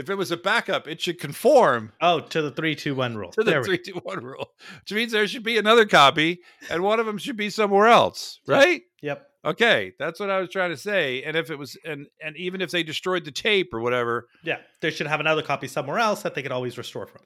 [0.01, 3.51] If it was a backup, it should conform oh to the 321 rule to the
[3.51, 4.49] There three two one rule,
[4.81, 8.41] which means there should be another copy, and one of them should be somewhere else,
[8.47, 8.83] right?
[9.03, 11.23] yep Okay, that's what I was trying to say.
[11.23, 14.59] And if it was, and and even if they destroyed the tape or whatever, yeah
[14.81, 17.23] they should have another copy somewhere else that they could always restore from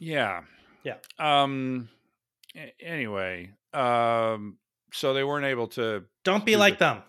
[0.00, 0.42] yeah,
[0.84, 0.94] Yeah.
[1.18, 1.88] Um.
[2.80, 4.56] Anyway, um.
[4.92, 7.02] So they weren't able to don't be Do like the- them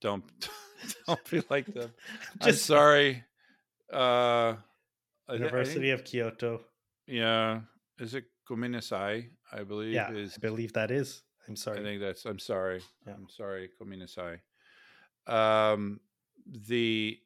[0.00, 0.24] don't
[1.06, 1.90] don't be like them.
[2.40, 3.24] I'm Just- sorry.
[3.92, 4.56] Uh, I
[5.28, 6.60] I university think- of kyoto
[7.06, 7.60] yeah.
[7.98, 9.28] Is it Kominasai?
[9.52, 10.34] I believe yeah is.
[10.36, 11.80] i believe that is i'm sorry.
[11.80, 12.24] I think that's.
[12.24, 12.80] I'm sorry.
[13.06, 13.12] Yeah.
[13.14, 14.38] I'm sorry, Kominasai.
[15.26, 16.00] Um,
[16.46, 17.18] the.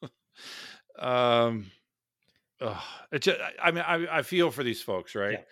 [0.98, 1.70] um.
[2.60, 2.76] ugh,
[3.12, 5.40] it just, I mean, I, I feel for these folks, right?
[5.40, 5.44] Yeah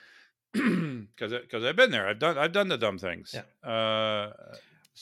[1.16, 2.06] Because because I've been there.
[2.06, 3.34] I've done I've done the dumb things.
[3.34, 3.68] Yeah.
[3.68, 4.32] Uh,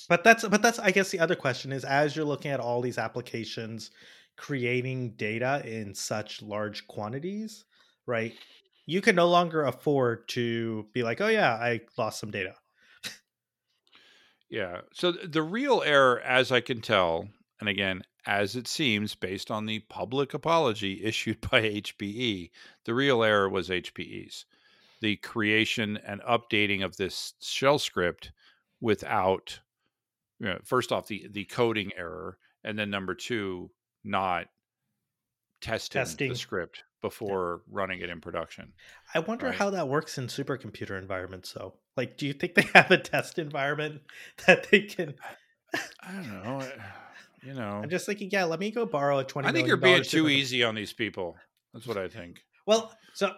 [0.09, 2.81] But that's but that's I guess the other question is as you're looking at all
[2.81, 3.91] these applications
[4.37, 7.65] creating data in such large quantities,
[8.07, 8.35] right?
[8.87, 12.55] You can no longer afford to be like, "Oh yeah, I lost some data."
[14.51, 14.81] Yeah.
[14.93, 17.29] So the real error, as I can tell,
[17.61, 22.51] and again, as it seems, based on the public apology issued by HPE,
[22.85, 24.45] the real error was HPE's.
[25.01, 28.33] The creation and updating of this shell script
[28.81, 29.61] without,
[30.39, 33.71] you know, first off, the, the coding error, and then number two,
[34.05, 34.47] not
[35.61, 36.29] testing, Testing.
[36.31, 38.73] the script before running it in production.
[39.15, 39.55] I wonder Right.
[39.55, 41.53] how that works in supercomputer environments.
[41.53, 41.75] though.
[41.97, 44.03] like, do you think they have a test environment
[44.47, 45.15] that they can?
[46.03, 46.69] I don't know.
[47.43, 49.49] You know, I'm just thinking, yeah, let me go borrow a twenty.
[49.49, 51.39] I think you're being too easy on these people.
[51.73, 52.45] That's what I think.
[52.67, 53.33] Well, so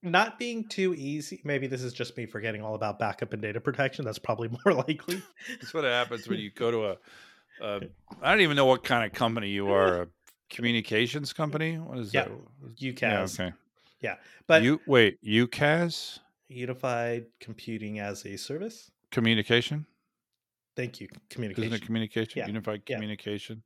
[0.00, 1.40] not being too easy.
[1.42, 4.04] Maybe this is just me forgetting all about backup and data protection.
[4.04, 5.20] That's probably more likely.
[5.60, 6.96] That's what happens when you go to a.
[7.60, 7.80] a
[8.22, 10.02] I don't even know what kind of company you are.
[10.02, 10.08] A
[10.50, 11.76] communications company?
[11.78, 12.76] What is Yeah, that?
[12.76, 13.44] UCaaS, Yeah.
[13.46, 13.54] Okay.
[14.00, 14.14] Yeah,
[14.46, 15.18] but you wait.
[15.24, 18.90] UCaaS Unified Computing as a Service.
[19.10, 19.86] communication.
[20.76, 21.64] Thank you, Communication.
[21.72, 22.32] Isn't it communication?
[22.38, 22.96] Yeah, Unified yeah.
[22.96, 23.62] communication.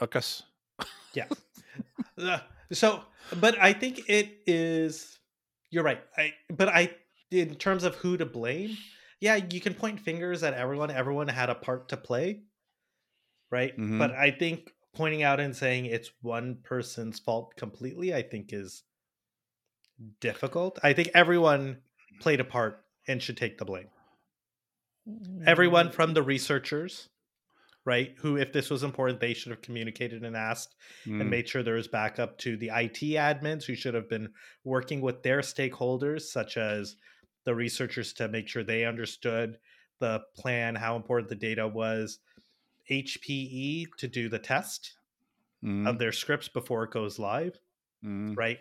[0.00, 0.42] UCaaS.
[1.14, 1.26] yeah.
[2.18, 2.40] Uh,
[2.72, 3.02] so,
[3.38, 5.20] but I think it is.
[5.70, 6.00] You're right.
[6.16, 6.90] I but I
[7.30, 8.76] in terms of who to blame,
[9.20, 10.90] yeah, you can point fingers at everyone.
[10.90, 12.40] Everyone had a part to play,
[13.50, 13.74] right?
[13.76, 13.98] Mhm.
[13.98, 18.84] But I think pointing out and saying it's one person's fault completely, I think is
[20.20, 20.78] difficult.
[20.82, 21.82] I think everyone
[22.20, 23.88] played a part and should take the blame.
[25.46, 27.08] Everyone from the researchers,
[27.84, 28.14] right?
[28.20, 30.76] Who, if this was important, they should have communicated and asked
[31.18, 34.34] and Mm, made sure there was backup to the IT admins who should have been
[34.64, 36.96] working with their stakeholders, such as
[37.44, 39.58] the researchers, to make sure they understood
[40.00, 42.20] the plan, how important the data was,
[42.90, 44.94] HPE to do the test
[45.64, 47.58] mm, of their scripts before it goes live,
[48.04, 48.36] mm.
[48.36, 48.58] right?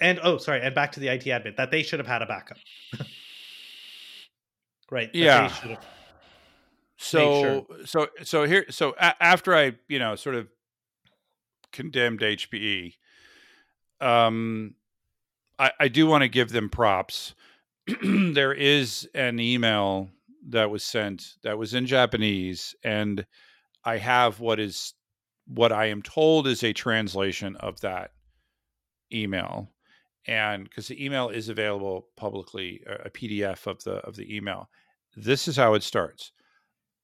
[0.00, 2.26] And oh, sorry, and back to the IT admin that they should have had a
[2.26, 2.58] backup,
[4.90, 5.10] right?
[5.12, 5.48] Yeah.
[5.48, 5.86] should have-
[6.96, 10.48] So so so here so a- after I you know sort of
[11.72, 12.94] condemned HPE,
[14.00, 14.74] um,
[15.58, 17.34] I, I do want to give them props.
[18.02, 20.10] there is an email
[20.48, 23.26] that was sent that was in Japanese, and
[23.84, 24.94] I have what is
[25.46, 28.12] what I am told is a translation of that
[29.12, 29.72] email,
[30.26, 34.68] and because the email is available publicly, a PDF of the of the email.
[35.16, 36.32] This is how it starts.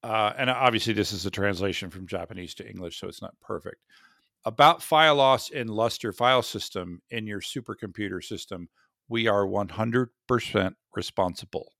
[0.03, 3.81] Uh, and obviously, this is a translation from Japanese to English, so it's not perfect.
[4.45, 8.69] About file loss in Lustre file system in your supercomputer system,
[9.09, 10.09] we are 100%
[10.95, 11.73] responsible.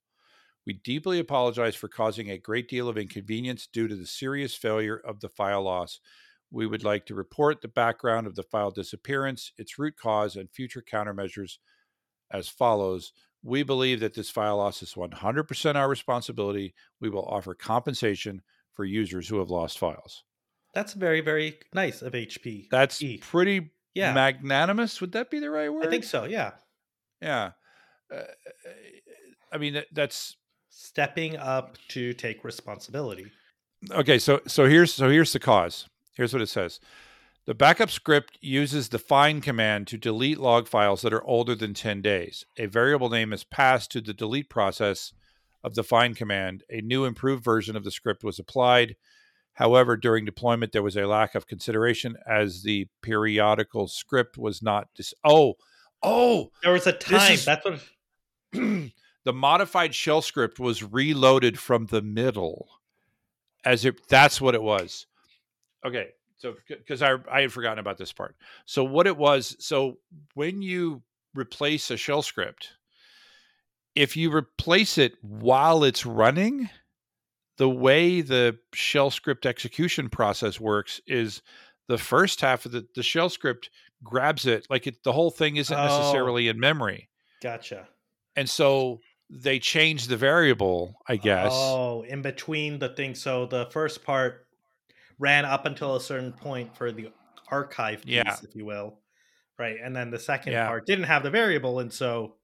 [0.65, 4.97] We deeply apologize for causing a great deal of inconvenience due to the serious failure
[4.97, 5.99] of the file loss.
[6.51, 10.49] We would like to report the background of the file disappearance, its root cause, and
[10.49, 11.57] future countermeasures
[12.31, 13.13] as follows.
[13.43, 16.73] We believe that this file loss is 100% our responsibility.
[16.99, 18.41] We will offer compensation
[18.73, 20.23] for users who have lost files.
[20.73, 22.67] That's very, very nice of HP.
[22.69, 23.19] That's E.
[23.19, 24.99] pretty yeah, magnanimous.
[24.99, 25.85] Would that be the right word?
[25.85, 26.25] I think so.
[26.25, 26.51] Yeah,
[27.21, 27.51] Yeah.
[28.13, 28.23] Uh,
[29.51, 30.35] I mean, that- that's
[30.77, 33.27] stepping up to take responsibility.
[33.91, 34.19] okay.
[34.19, 35.87] So, so here's so here's the cause.
[36.15, 36.79] Here's what it says.
[37.45, 41.75] The backup script uses the find command to delete log files that are older than
[41.75, 42.43] 10 days.
[42.57, 45.13] A variable name is passed to the delete process
[45.63, 46.63] of the find command.
[46.71, 48.95] A new improved version of the script was applied.
[49.53, 54.87] However, during deployment, there was a lack of consideration as the periodical script was not.
[54.95, 55.53] Dis- oh,
[56.01, 57.33] oh, There was a time.
[57.33, 57.79] is- That's what.
[59.25, 62.69] the modified shell script was reloaded from the middle
[63.65, 65.05] as it that's what it was
[65.85, 69.97] okay so because I, I had forgotten about this part so what it was so
[70.35, 71.01] when you
[71.35, 72.69] replace a shell script
[73.95, 76.69] if you replace it while it's running
[77.57, 81.41] the way the shell script execution process works is
[81.87, 83.69] the first half of the, the shell script
[84.03, 85.83] grabs it like it, the whole thing isn't Oh.
[85.83, 87.09] necessarily in memory
[87.41, 87.87] Gotcha.
[88.35, 88.99] and so
[89.29, 91.51] they changed the variable, I guess.
[91.53, 93.21] Oh, in between the things.
[93.21, 94.47] So the first part
[95.19, 97.11] ran up until a certain point for the
[97.49, 98.35] archive piece, Yeah.
[98.43, 98.99] if you will.
[99.57, 99.77] Right.
[99.81, 100.67] And then the second Yeah.
[100.67, 101.79] part didn't have the variable.
[101.79, 102.37] And so,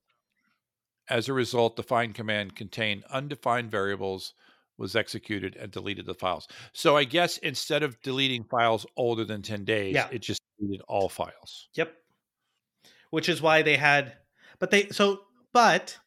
[1.09, 4.33] As a result, the find command contained undefined variables,
[4.77, 6.47] was executed, and deleted the files.
[6.73, 10.07] So I guess instead of deleting files older than 10 days, Yeah.
[10.11, 11.67] it just deleted all files.
[11.73, 11.97] yep.
[13.09, 14.17] Which is why they had,
[14.59, 15.97] but they, so, but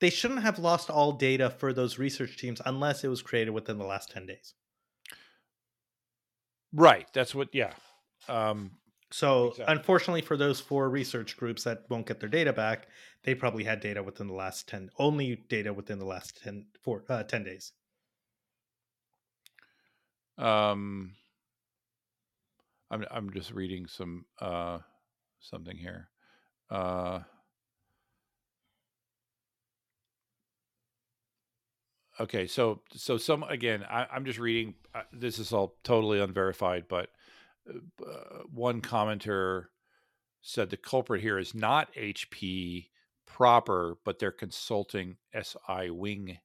[0.00, 3.78] they shouldn't have lost all data for those research teams unless it was created within
[3.78, 4.54] the last 10 days.
[6.72, 7.06] Right.
[7.12, 7.74] That's what, yeah.
[8.28, 8.78] Um,
[9.12, 9.66] So, Exactly.
[9.66, 12.88] unfortunately, for those four research groups that won't get their data back,
[13.24, 17.04] they probably had data within the last 10, only data within the last 10, four,
[17.08, 17.72] uh, 10 days.
[20.38, 21.14] um,
[22.90, 24.78] I'm, I'm just reading some, uh,
[25.38, 26.08] something here.
[26.70, 27.20] Uh,
[32.20, 36.84] okay so so some again I, i'm just reading uh, this is all totally unverified
[36.88, 37.08] but
[37.68, 39.66] uh, one commenter
[40.42, 42.88] said the culprit here is not HP
[43.26, 46.38] proper, but they're consulting SI Wing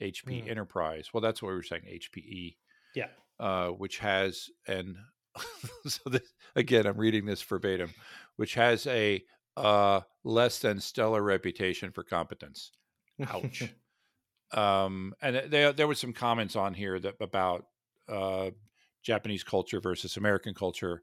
[0.00, 0.50] HP Mm.
[0.50, 1.10] Enterprise.
[1.12, 2.56] Well, that's what we were saying, HPE,
[2.94, 3.08] Yeah.
[3.38, 4.96] uh, which has an
[5.86, 7.90] so this, again, I'm reading this verbatim,
[8.36, 9.22] which has a
[9.56, 12.72] uh, less than stellar reputation for competence.
[13.28, 13.62] Ouch.
[14.52, 17.66] um, and th- there there was some comments on here that about
[18.08, 18.50] uh,
[19.02, 21.02] Japanese culture versus American culture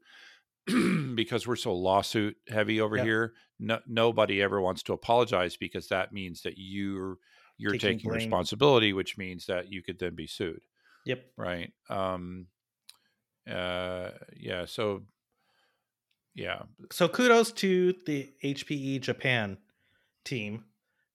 [1.14, 3.04] because we're so lawsuit heavy over Yep.
[3.06, 3.32] here.
[3.58, 7.16] No, nobody ever wants to apologize because that means that you're
[7.58, 10.62] you're Taking taking, responsibility, which means that you could then be sued,
[11.04, 11.24] Yep.
[11.36, 11.72] right?
[11.90, 12.46] Um,
[13.46, 14.64] uh, yeah.
[14.64, 15.02] So,
[16.34, 19.58] yeah, So kudos to the HPE Japan
[20.24, 20.64] team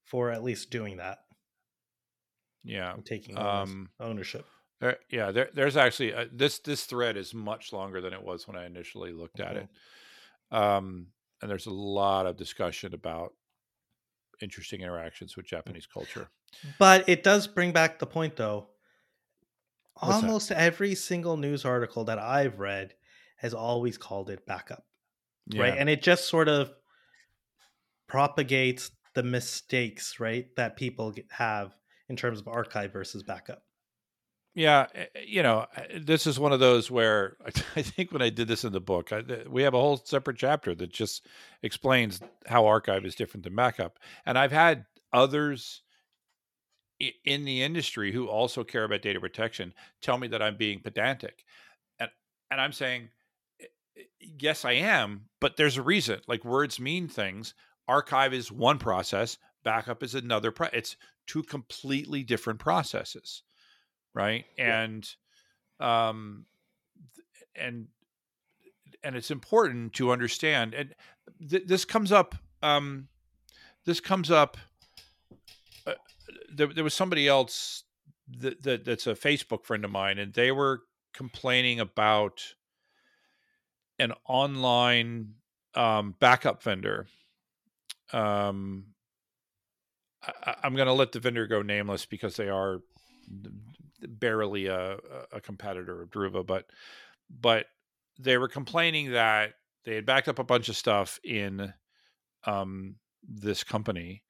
[0.03, 1.19] for at least doing that
[2.65, 2.95] yeah.
[3.05, 4.45] taking ownership- Um, ownership.
[4.81, 8.45] There, yeah, there, there's actually uh, this this thread is much longer than it was
[8.45, 9.69] when I initially looked at it,
[10.51, 11.07] um,
[11.41, 13.33] and there's a lot of discussion about
[14.41, 16.27] interesting interactions with Japanese culture.
[16.77, 18.67] But it does bring back the point though.
[19.93, 20.27] What's that?
[20.27, 22.95] Almost every single news article that I've read
[23.37, 24.83] has always called it backup.
[25.55, 26.73] right and it just sort of
[28.07, 31.73] propagates the mistakes right that people have
[32.09, 33.63] in terms of archive versus backup
[34.53, 37.37] Yeah, eh, eh, you know, eh, this is one of those where
[37.75, 40.37] I think when I did this in the book, I, we have a whole separate
[40.37, 41.27] chapter that just
[41.61, 43.99] explains how archive is different than backup.
[44.25, 45.81] And I've had others
[47.25, 51.43] in the industry who also care about data protection tell me that I'm being pedantic,
[51.99, 52.09] and
[52.49, 53.09] and I'm saying,
[54.19, 56.21] yes, I am, but there's a reason.
[56.27, 57.53] Like words mean things.
[57.87, 59.37] Archive is one process.
[59.63, 60.51] Backup is another.
[60.51, 60.95] Pro- it's
[61.27, 63.43] two completely different processes
[64.13, 64.81] right Yeah.
[64.81, 65.09] and
[65.79, 66.45] um
[67.55, 67.87] and
[69.03, 70.95] and it's important to understand and
[71.49, 73.07] th- this comes up um
[73.85, 74.57] this comes up
[75.85, 75.93] uh,
[76.53, 77.83] there, there was somebody else
[78.39, 80.81] that, that that's a facebook friend of mine and they were
[81.13, 82.41] complaining about
[83.99, 85.33] an online
[85.75, 87.07] um backup vendor
[88.13, 88.85] um
[90.43, 92.79] I, i'm going to let the vendor go nameless because they are
[94.01, 94.97] barely a,
[95.31, 96.65] a competitor of Druva, but
[97.29, 97.67] but
[98.19, 99.53] they were complaining that
[99.83, 101.73] they had backed up a bunch of stuff in
[102.45, 104.23] um, this company,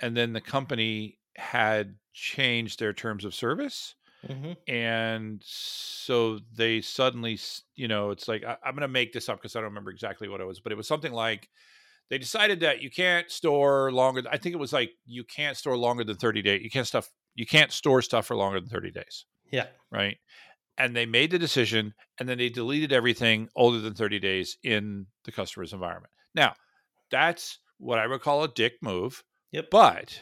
[0.00, 3.94] and then the company had changed their terms of service,
[4.26, 4.56] Mhm.
[4.66, 7.38] and so they suddenly,
[7.74, 9.90] you know, it's like I, I'm going to make this up because I don't remember
[9.90, 11.48] exactly what it was, but it was something like
[12.10, 14.22] they decided that you can't store longer.
[14.30, 16.62] I think it was like you can't store longer than 30 days.
[16.62, 17.08] You can't stuff.
[17.34, 20.18] You can't store stuff for longer than 30 days yeah right?
[20.78, 25.06] And they made the decision and then they deleted everything older than 30 days in
[25.24, 26.12] the customer's environment.
[26.34, 26.54] Now,
[27.10, 30.20] that's what I would call a dick move, yep but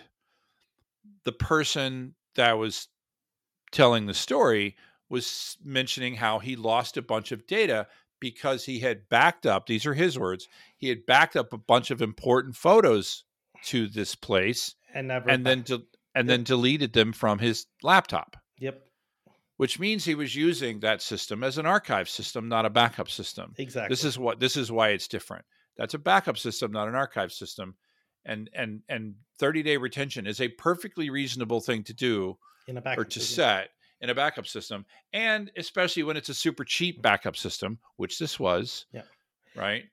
[1.24, 2.88] the person that was
[3.70, 4.76] telling the story
[5.10, 7.86] was mentioning how he lost a bunch of data
[8.20, 11.90] because he had backed up, these are his words, he had backed up a bunch
[11.90, 13.24] of important photos
[13.64, 15.82] to this place and never and then de-
[16.14, 18.88] and then deleted them from his laptop yep
[19.58, 23.54] which means he was using that system as an archive system, not a backup system.
[23.58, 25.44] exactly This is what this is why it's different.
[25.76, 27.74] That's a backup system, not an archive system.
[28.24, 32.38] And and and 30 day retention is a perfectly reasonable thing to do
[32.68, 33.34] in a backup or to system.
[33.34, 33.70] set
[34.00, 38.38] in a backup system, and especially when it's a super cheap backup system, which this
[38.38, 38.86] was.
[38.92, 39.02] Yeah.
[39.56, 39.84] Right.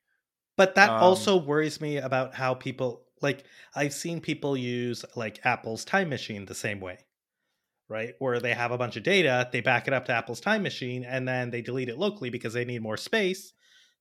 [0.57, 3.45] But that Um, also worries me about how people like
[3.75, 6.99] I've seen people use like Apple's time machine the same way.
[7.87, 8.15] Right?
[8.17, 11.03] Where they have a bunch of data, they back it up to Apple's time machine
[11.03, 13.53] and then they delete it locally because they need more space.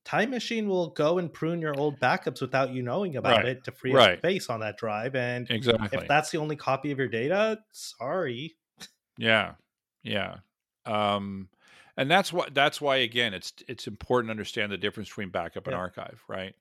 [0.04, 3.64] Time machine will go and prune your old backups without you knowing about Right, it
[3.64, 4.18] to free up right.
[4.18, 5.98] space on that drive and Exactly.
[5.98, 8.56] if that's the only copy of your data, sorry.
[9.18, 9.54] Yeah,
[10.04, 10.36] yeah,
[10.86, 11.48] um,
[11.96, 15.66] and that's what that's why again it's it's important to understand the difference between backup
[15.66, 15.78] and Yeah.
[15.80, 16.54] archive, right?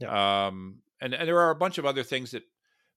[0.00, 0.46] Yeah.
[0.46, 2.42] Um, and and there are a bunch of other things that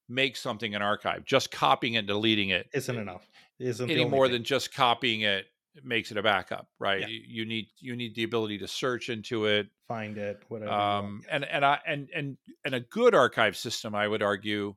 [0.07, 1.23] make something an archive.
[1.25, 3.29] Just copying it and deleting it Isn't enough.
[3.59, 4.33] Isn't any more thing.
[4.33, 5.45] than just copying it
[5.83, 7.01] makes it a backup, right?
[7.01, 7.07] Yeah.
[7.07, 10.71] You, you need you need the ability to search into it, find it, whatever.
[10.71, 14.75] um, and and I and and and a good archive system, I would argue,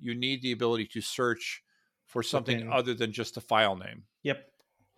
[0.00, 1.62] you need the ability to search
[2.06, 4.02] for something Within- other than just a file name.
[4.24, 4.51] Yep.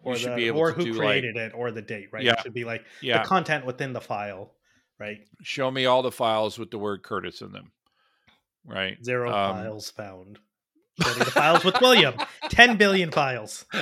[0.05, 2.09] Or should the, be able or to who do, like- created it or the date,
[2.13, 2.23] right?
[2.23, 2.33] Yeah.
[2.33, 4.53] It should be like Yeah, the content within the file,
[4.99, 5.19] right?
[5.43, 7.73] show me all the files with the word Curtis in them.
[8.67, 9.03] Right.
[9.05, 10.39] Zero Um, files found.
[11.03, 12.15] Show me the files with William.
[12.51, 13.65] 10 billion files.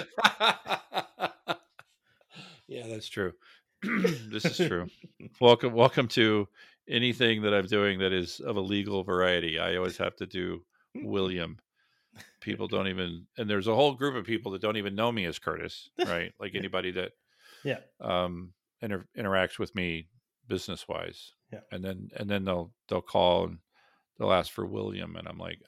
[2.68, 3.32] yeah, that's true.
[3.82, 4.86] this is true.
[5.40, 6.48] welcome, welcome to
[6.88, 10.64] anything that I'm doing that is of a legal variety, I always have to do
[10.94, 11.58] William.
[12.40, 15.24] People don't even, and there's a whole group of people that don't even know me
[15.26, 16.32] as Curtis, right?
[16.40, 17.12] Like anybody that
[17.64, 17.78] Yeah.
[18.00, 20.08] um, inter- interacts with me
[20.48, 21.32] business wise.
[21.52, 21.60] Yeah.
[21.70, 23.58] And then and then they'll they'll call and
[24.18, 25.60] they'll ask for William, and I'm like,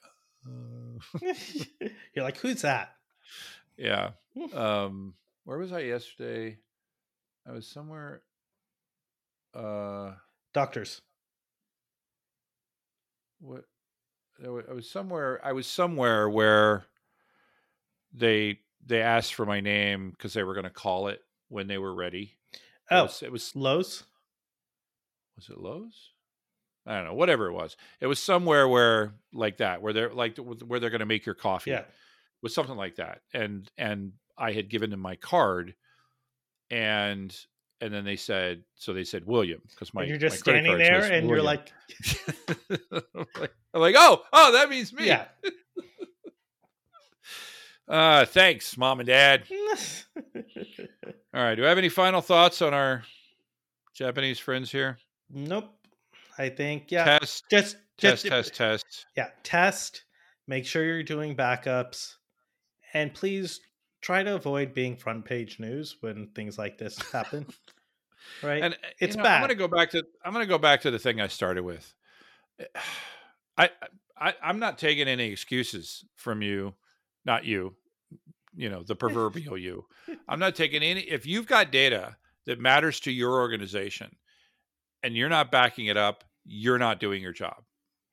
[0.45, 1.19] uh,
[2.13, 2.89] You're like, who's that?
[3.77, 4.11] yeah.
[4.53, 5.13] Um,
[5.45, 6.57] where was I yesterday?
[7.47, 8.21] I was somewhere.
[9.53, 10.13] Uh,
[10.53, 11.01] Doctors.
[13.39, 13.63] what?
[14.43, 15.39] I was somewhere.
[15.43, 16.85] I was somewhere where
[18.13, 21.77] they they asked for my name because they were going to call it when they
[21.77, 22.37] were ready.
[22.53, 22.59] It
[22.91, 24.03] Oh, was, it was Lowe's.
[25.35, 26.11] was it Lowe's?
[26.85, 27.75] I don't know, whatever it was.
[27.99, 31.33] It was somewhere where like that, where they're like where they're going to make your
[31.35, 31.71] coffee.
[31.71, 31.83] Yeah.
[32.43, 33.21] was something like that.
[33.33, 35.73] And and I had given them my card,
[36.69, 37.35] and
[37.85, 40.77] and then they said, so they said William because my and you're just credit standing
[40.77, 41.71] there and you're like,
[42.91, 45.07] I'm like, I'm like, oh, oh, that means me.
[45.07, 45.25] yeah.
[47.87, 49.43] Uh, thanks, mom and dad.
[50.35, 51.53] All right.
[51.53, 53.03] Do I have any final thoughts on our
[53.93, 54.97] Japanese friends here?
[55.29, 55.71] nope.
[56.39, 57.19] I think, yeah.
[57.19, 59.05] Test, just, test, just, test, test.
[59.15, 59.27] yeah.
[59.43, 60.05] Test.
[60.47, 62.15] Make sure you're doing backups.
[62.95, 63.61] And please
[64.01, 67.45] try to avoid being front page news when things like this happen.
[68.43, 68.63] Right?
[68.63, 69.35] And uh, It's you know, bad.
[69.35, 71.27] I'm going to go back to I'm going to go back to the thing I
[71.27, 71.93] started with.
[73.57, 73.69] I,
[74.17, 76.73] I I'm not taking any excuses from you,
[77.23, 77.75] not you,
[78.55, 79.85] you know, the proverbial you.
[80.27, 84.15] I'm not taking any if you've got data that matters to your organization
[85.03, 87.63] and you're not backing it up, you're not doing your job.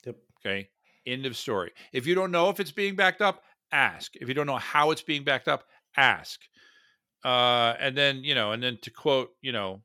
[0.04, 0.16] Yep.
[0.44, 0.68] Okay?
[1.06, 1.72] End of story.
[1.92, 3.42] If you don't know if it's being backed up,
[3.72, 4.14] ask.
[4.16, 5.64] If you don't know how it's being backed up,
[5.96, 6.40] ask.
[7.24, 9.82] Uh, and then, you know, and then to quote, you know,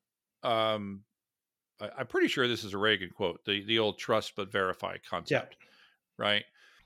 [0.47, 1.01] um,
[1.81, 4.97] I, I'm pretty sure this is a Reagan quote, the the old trust but verify
[5.09, 5.55] concept,
[6.17, 6.43] right?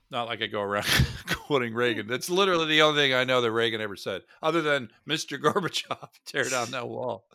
[0.09, 0.85] Not like I go around
[1.27, 2.07] quoting Reagan.
[2.07, 5.39] That's literally the only thing I know that Reagan ever said, other than Mr.
[5.41, 7.25] Gorbachev, tear down that wall.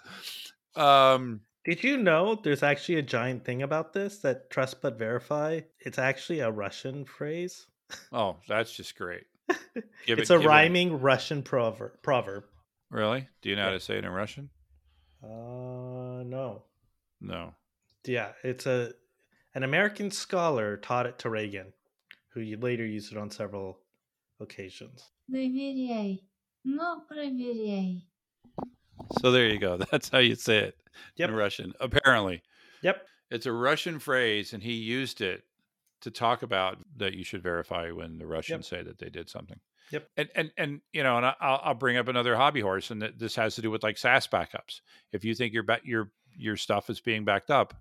[0.74, 5.60] Um, Did you know there's actually a giant thing about this that trust but verify?
[5.80, 7.66] It's actually a Russian phrase.
[8.12, 9.24] oh, that's just great.
[10.06, 11.92] Give it's it- a give it- rhyming Russian proverb.
[12.02, 12.44] Proverb.
[12.90, 13.26] Really?
[13.40, 14.50] Do you know how to say it in Russian?
[15.24, 15.26] Uh,
[16.23, 16.63] no.
[17.19, 17.53] No.
[18.05, 18.93] Yeah, it's a
[19.53, 21.73] an American scholar taught it to Reagan,
[22.33, 23.79] who you later used it on several
[24.39, 25.11] occasions.
[25.31, 26.19] Проверяй,
[26.65, 28.01] но проверяй.
[29.21, 29.77] So there you go.
[29.91, 30.77] That's how you say it
[31.17, 31.29] Yep.
[31.29, 31.73] in Russian.
[31.79, 32.41] Apparently,
[32.81, 33.07] Yep.
[33.29, 35.43] it's a Russian phrase, and he used it
[36.01, 39.59] to talk about that you should verify when the Russians say that they did something.
[39.90, 40.08] Yep.
[40.16, 43.18] And and and you know, and I'll, I'll bring up another hobby horse, and that
[43.18, 44.80] this has to do with like SaaS backups.
[45.12, 47.74] If you think your your your stuff is being backed up,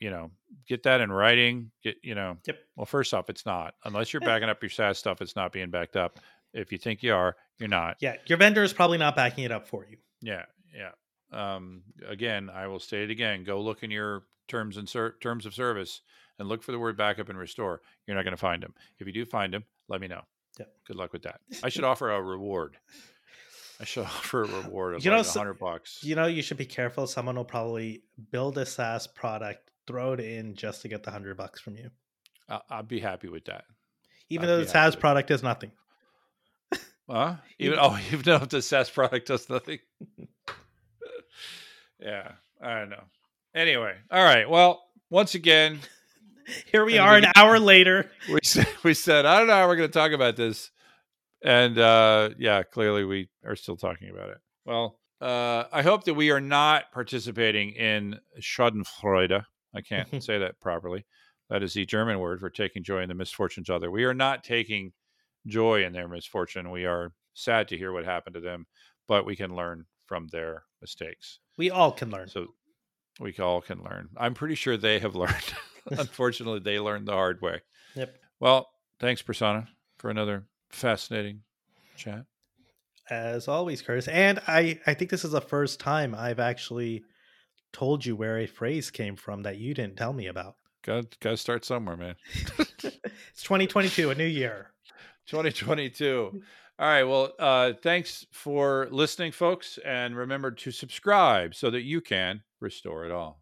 [0.00, 0.30] you know,
[0.68, 1.70] get that in writing.
[1.82, 2.58] Get you know, Yep.
[2.76, 5.20] well, first off, it's not unless you're backing up your SaaS stuff.
[5.22, 6.18] It's not being backed up.
[6.54, 7.96] If you think you are, you're not.
[8.00, 9.96] Yeah, your vendor is probably not backing it up for you.
[10.20, 10.44] Yeah,
[10.74, 10.90] yeah.
[11.32, 13.42] Um, again, I will state it again.
[13.42, 16.02] Go look in your terms and ser- terms of service
[16.38, 17.80] and look for the word backup and restore.
[18.06, 18.74] You're not going to find them.
[18.98, 20.20] If you do find them, let me know.
[20.58, 20.66] Yeah.
[20.86, 21.40] Good luck with that.
[21.62, 22.76] I should offer a reward.
[23.80, 26.00] I should offer a reward of You know, like a hundred bucks.
[26.02, 27.06] You know, you should be careful.
[27.06, 31.36] Someone will probably build a SaaS product, throw it in just to get the hundred
[31.36, 31.90] bucks from you,
[32.48, 33.64] I- I'd be happy with that.
[34.28, 35.72] even I'd though the SaaS product does nothing.
[37.10, 37.36] Huh?
[37.58, 39.78] Even Even- oh, even though the SaaS product does nothing.
[42.00, 42.32] yeah,
[42.62, 43.04] I don't know.
[43.54, 44.48] Anyway, all right.
[44.48, 45.80] Well, once again,
[46.70, 48.10] Here we And are we- an hour later.
[48.28, 50.70] we said we said I don't know how we're going to talk about this,
[51.42, 54.38] and uh, yeah, clearly we are still talking about it.
[54.64, 59.44] Well, uh, I hope that we are not participating in Schadenfreude.
[59.74, 61.04] I can't say that properly.
[61.50, 63.90] That is the German word for taking joy in the misfortunes of other.
[63.90, 64.92] We are not taking
[65.46, 66.70] joy in their misfortune.
[66.70, 68.66] We are sad to hear what happened to them,
[69.08, 71.40] but we can learn from their mistakes.
[71.58, 72.28] We all can learn.
[72.28, 72.48] So
[73.20, 74.08] we all can learn.
[74.16, 75.54] I'm pretty sure they have learned.
[75.90, 77.60] Unfortunately, they learned the hard way.
[77.94, 78.16] Yep.
[78.40, 79.66] Well, thanks, Prasanna,
[79.98, 81.42] for another fascinating
[81.96, 82.24] chat.
[83.10, 84.08] As always, Curtis.
[84.08, 87.04] And I, I think this is the first time I've actually
[87.72, 90.56] told you where a phrase came from that you didn't tell me about.
[90.84, 92.16] Got got to start somewhere, man.
[93.32, 94.72] It's 2022, a new year.
[95.26, 96.42] 2022.
[96.78, 97.04] All right.
[97.04, 103.04] Well, uh, thanks for listening, folks, and remember to subscribe so that you can restore
[103.04, 103.40] it all.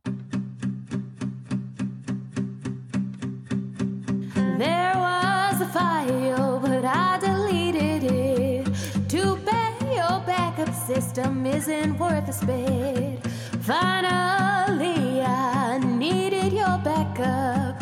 [5.81, 8.67] file, but I deleted it.
[9.09, 13.27] Too bad your backup system isn't worth a spit.
[13.73, 17.75] Finally, I needed your backup.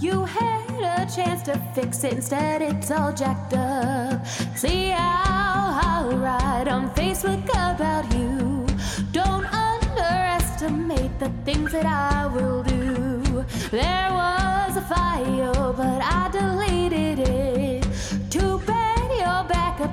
[0.00, 4.26] You had a chance to fix it, instead, it's all jacked up.
[4.62, 8.66] See how alright I'm Facebook about you.
[9.12, 13.44] Don't underestimate the things that I will do.
[13.70, 16.00] There was a file, but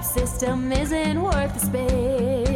[0.01, 2.50] system isn't worth the space.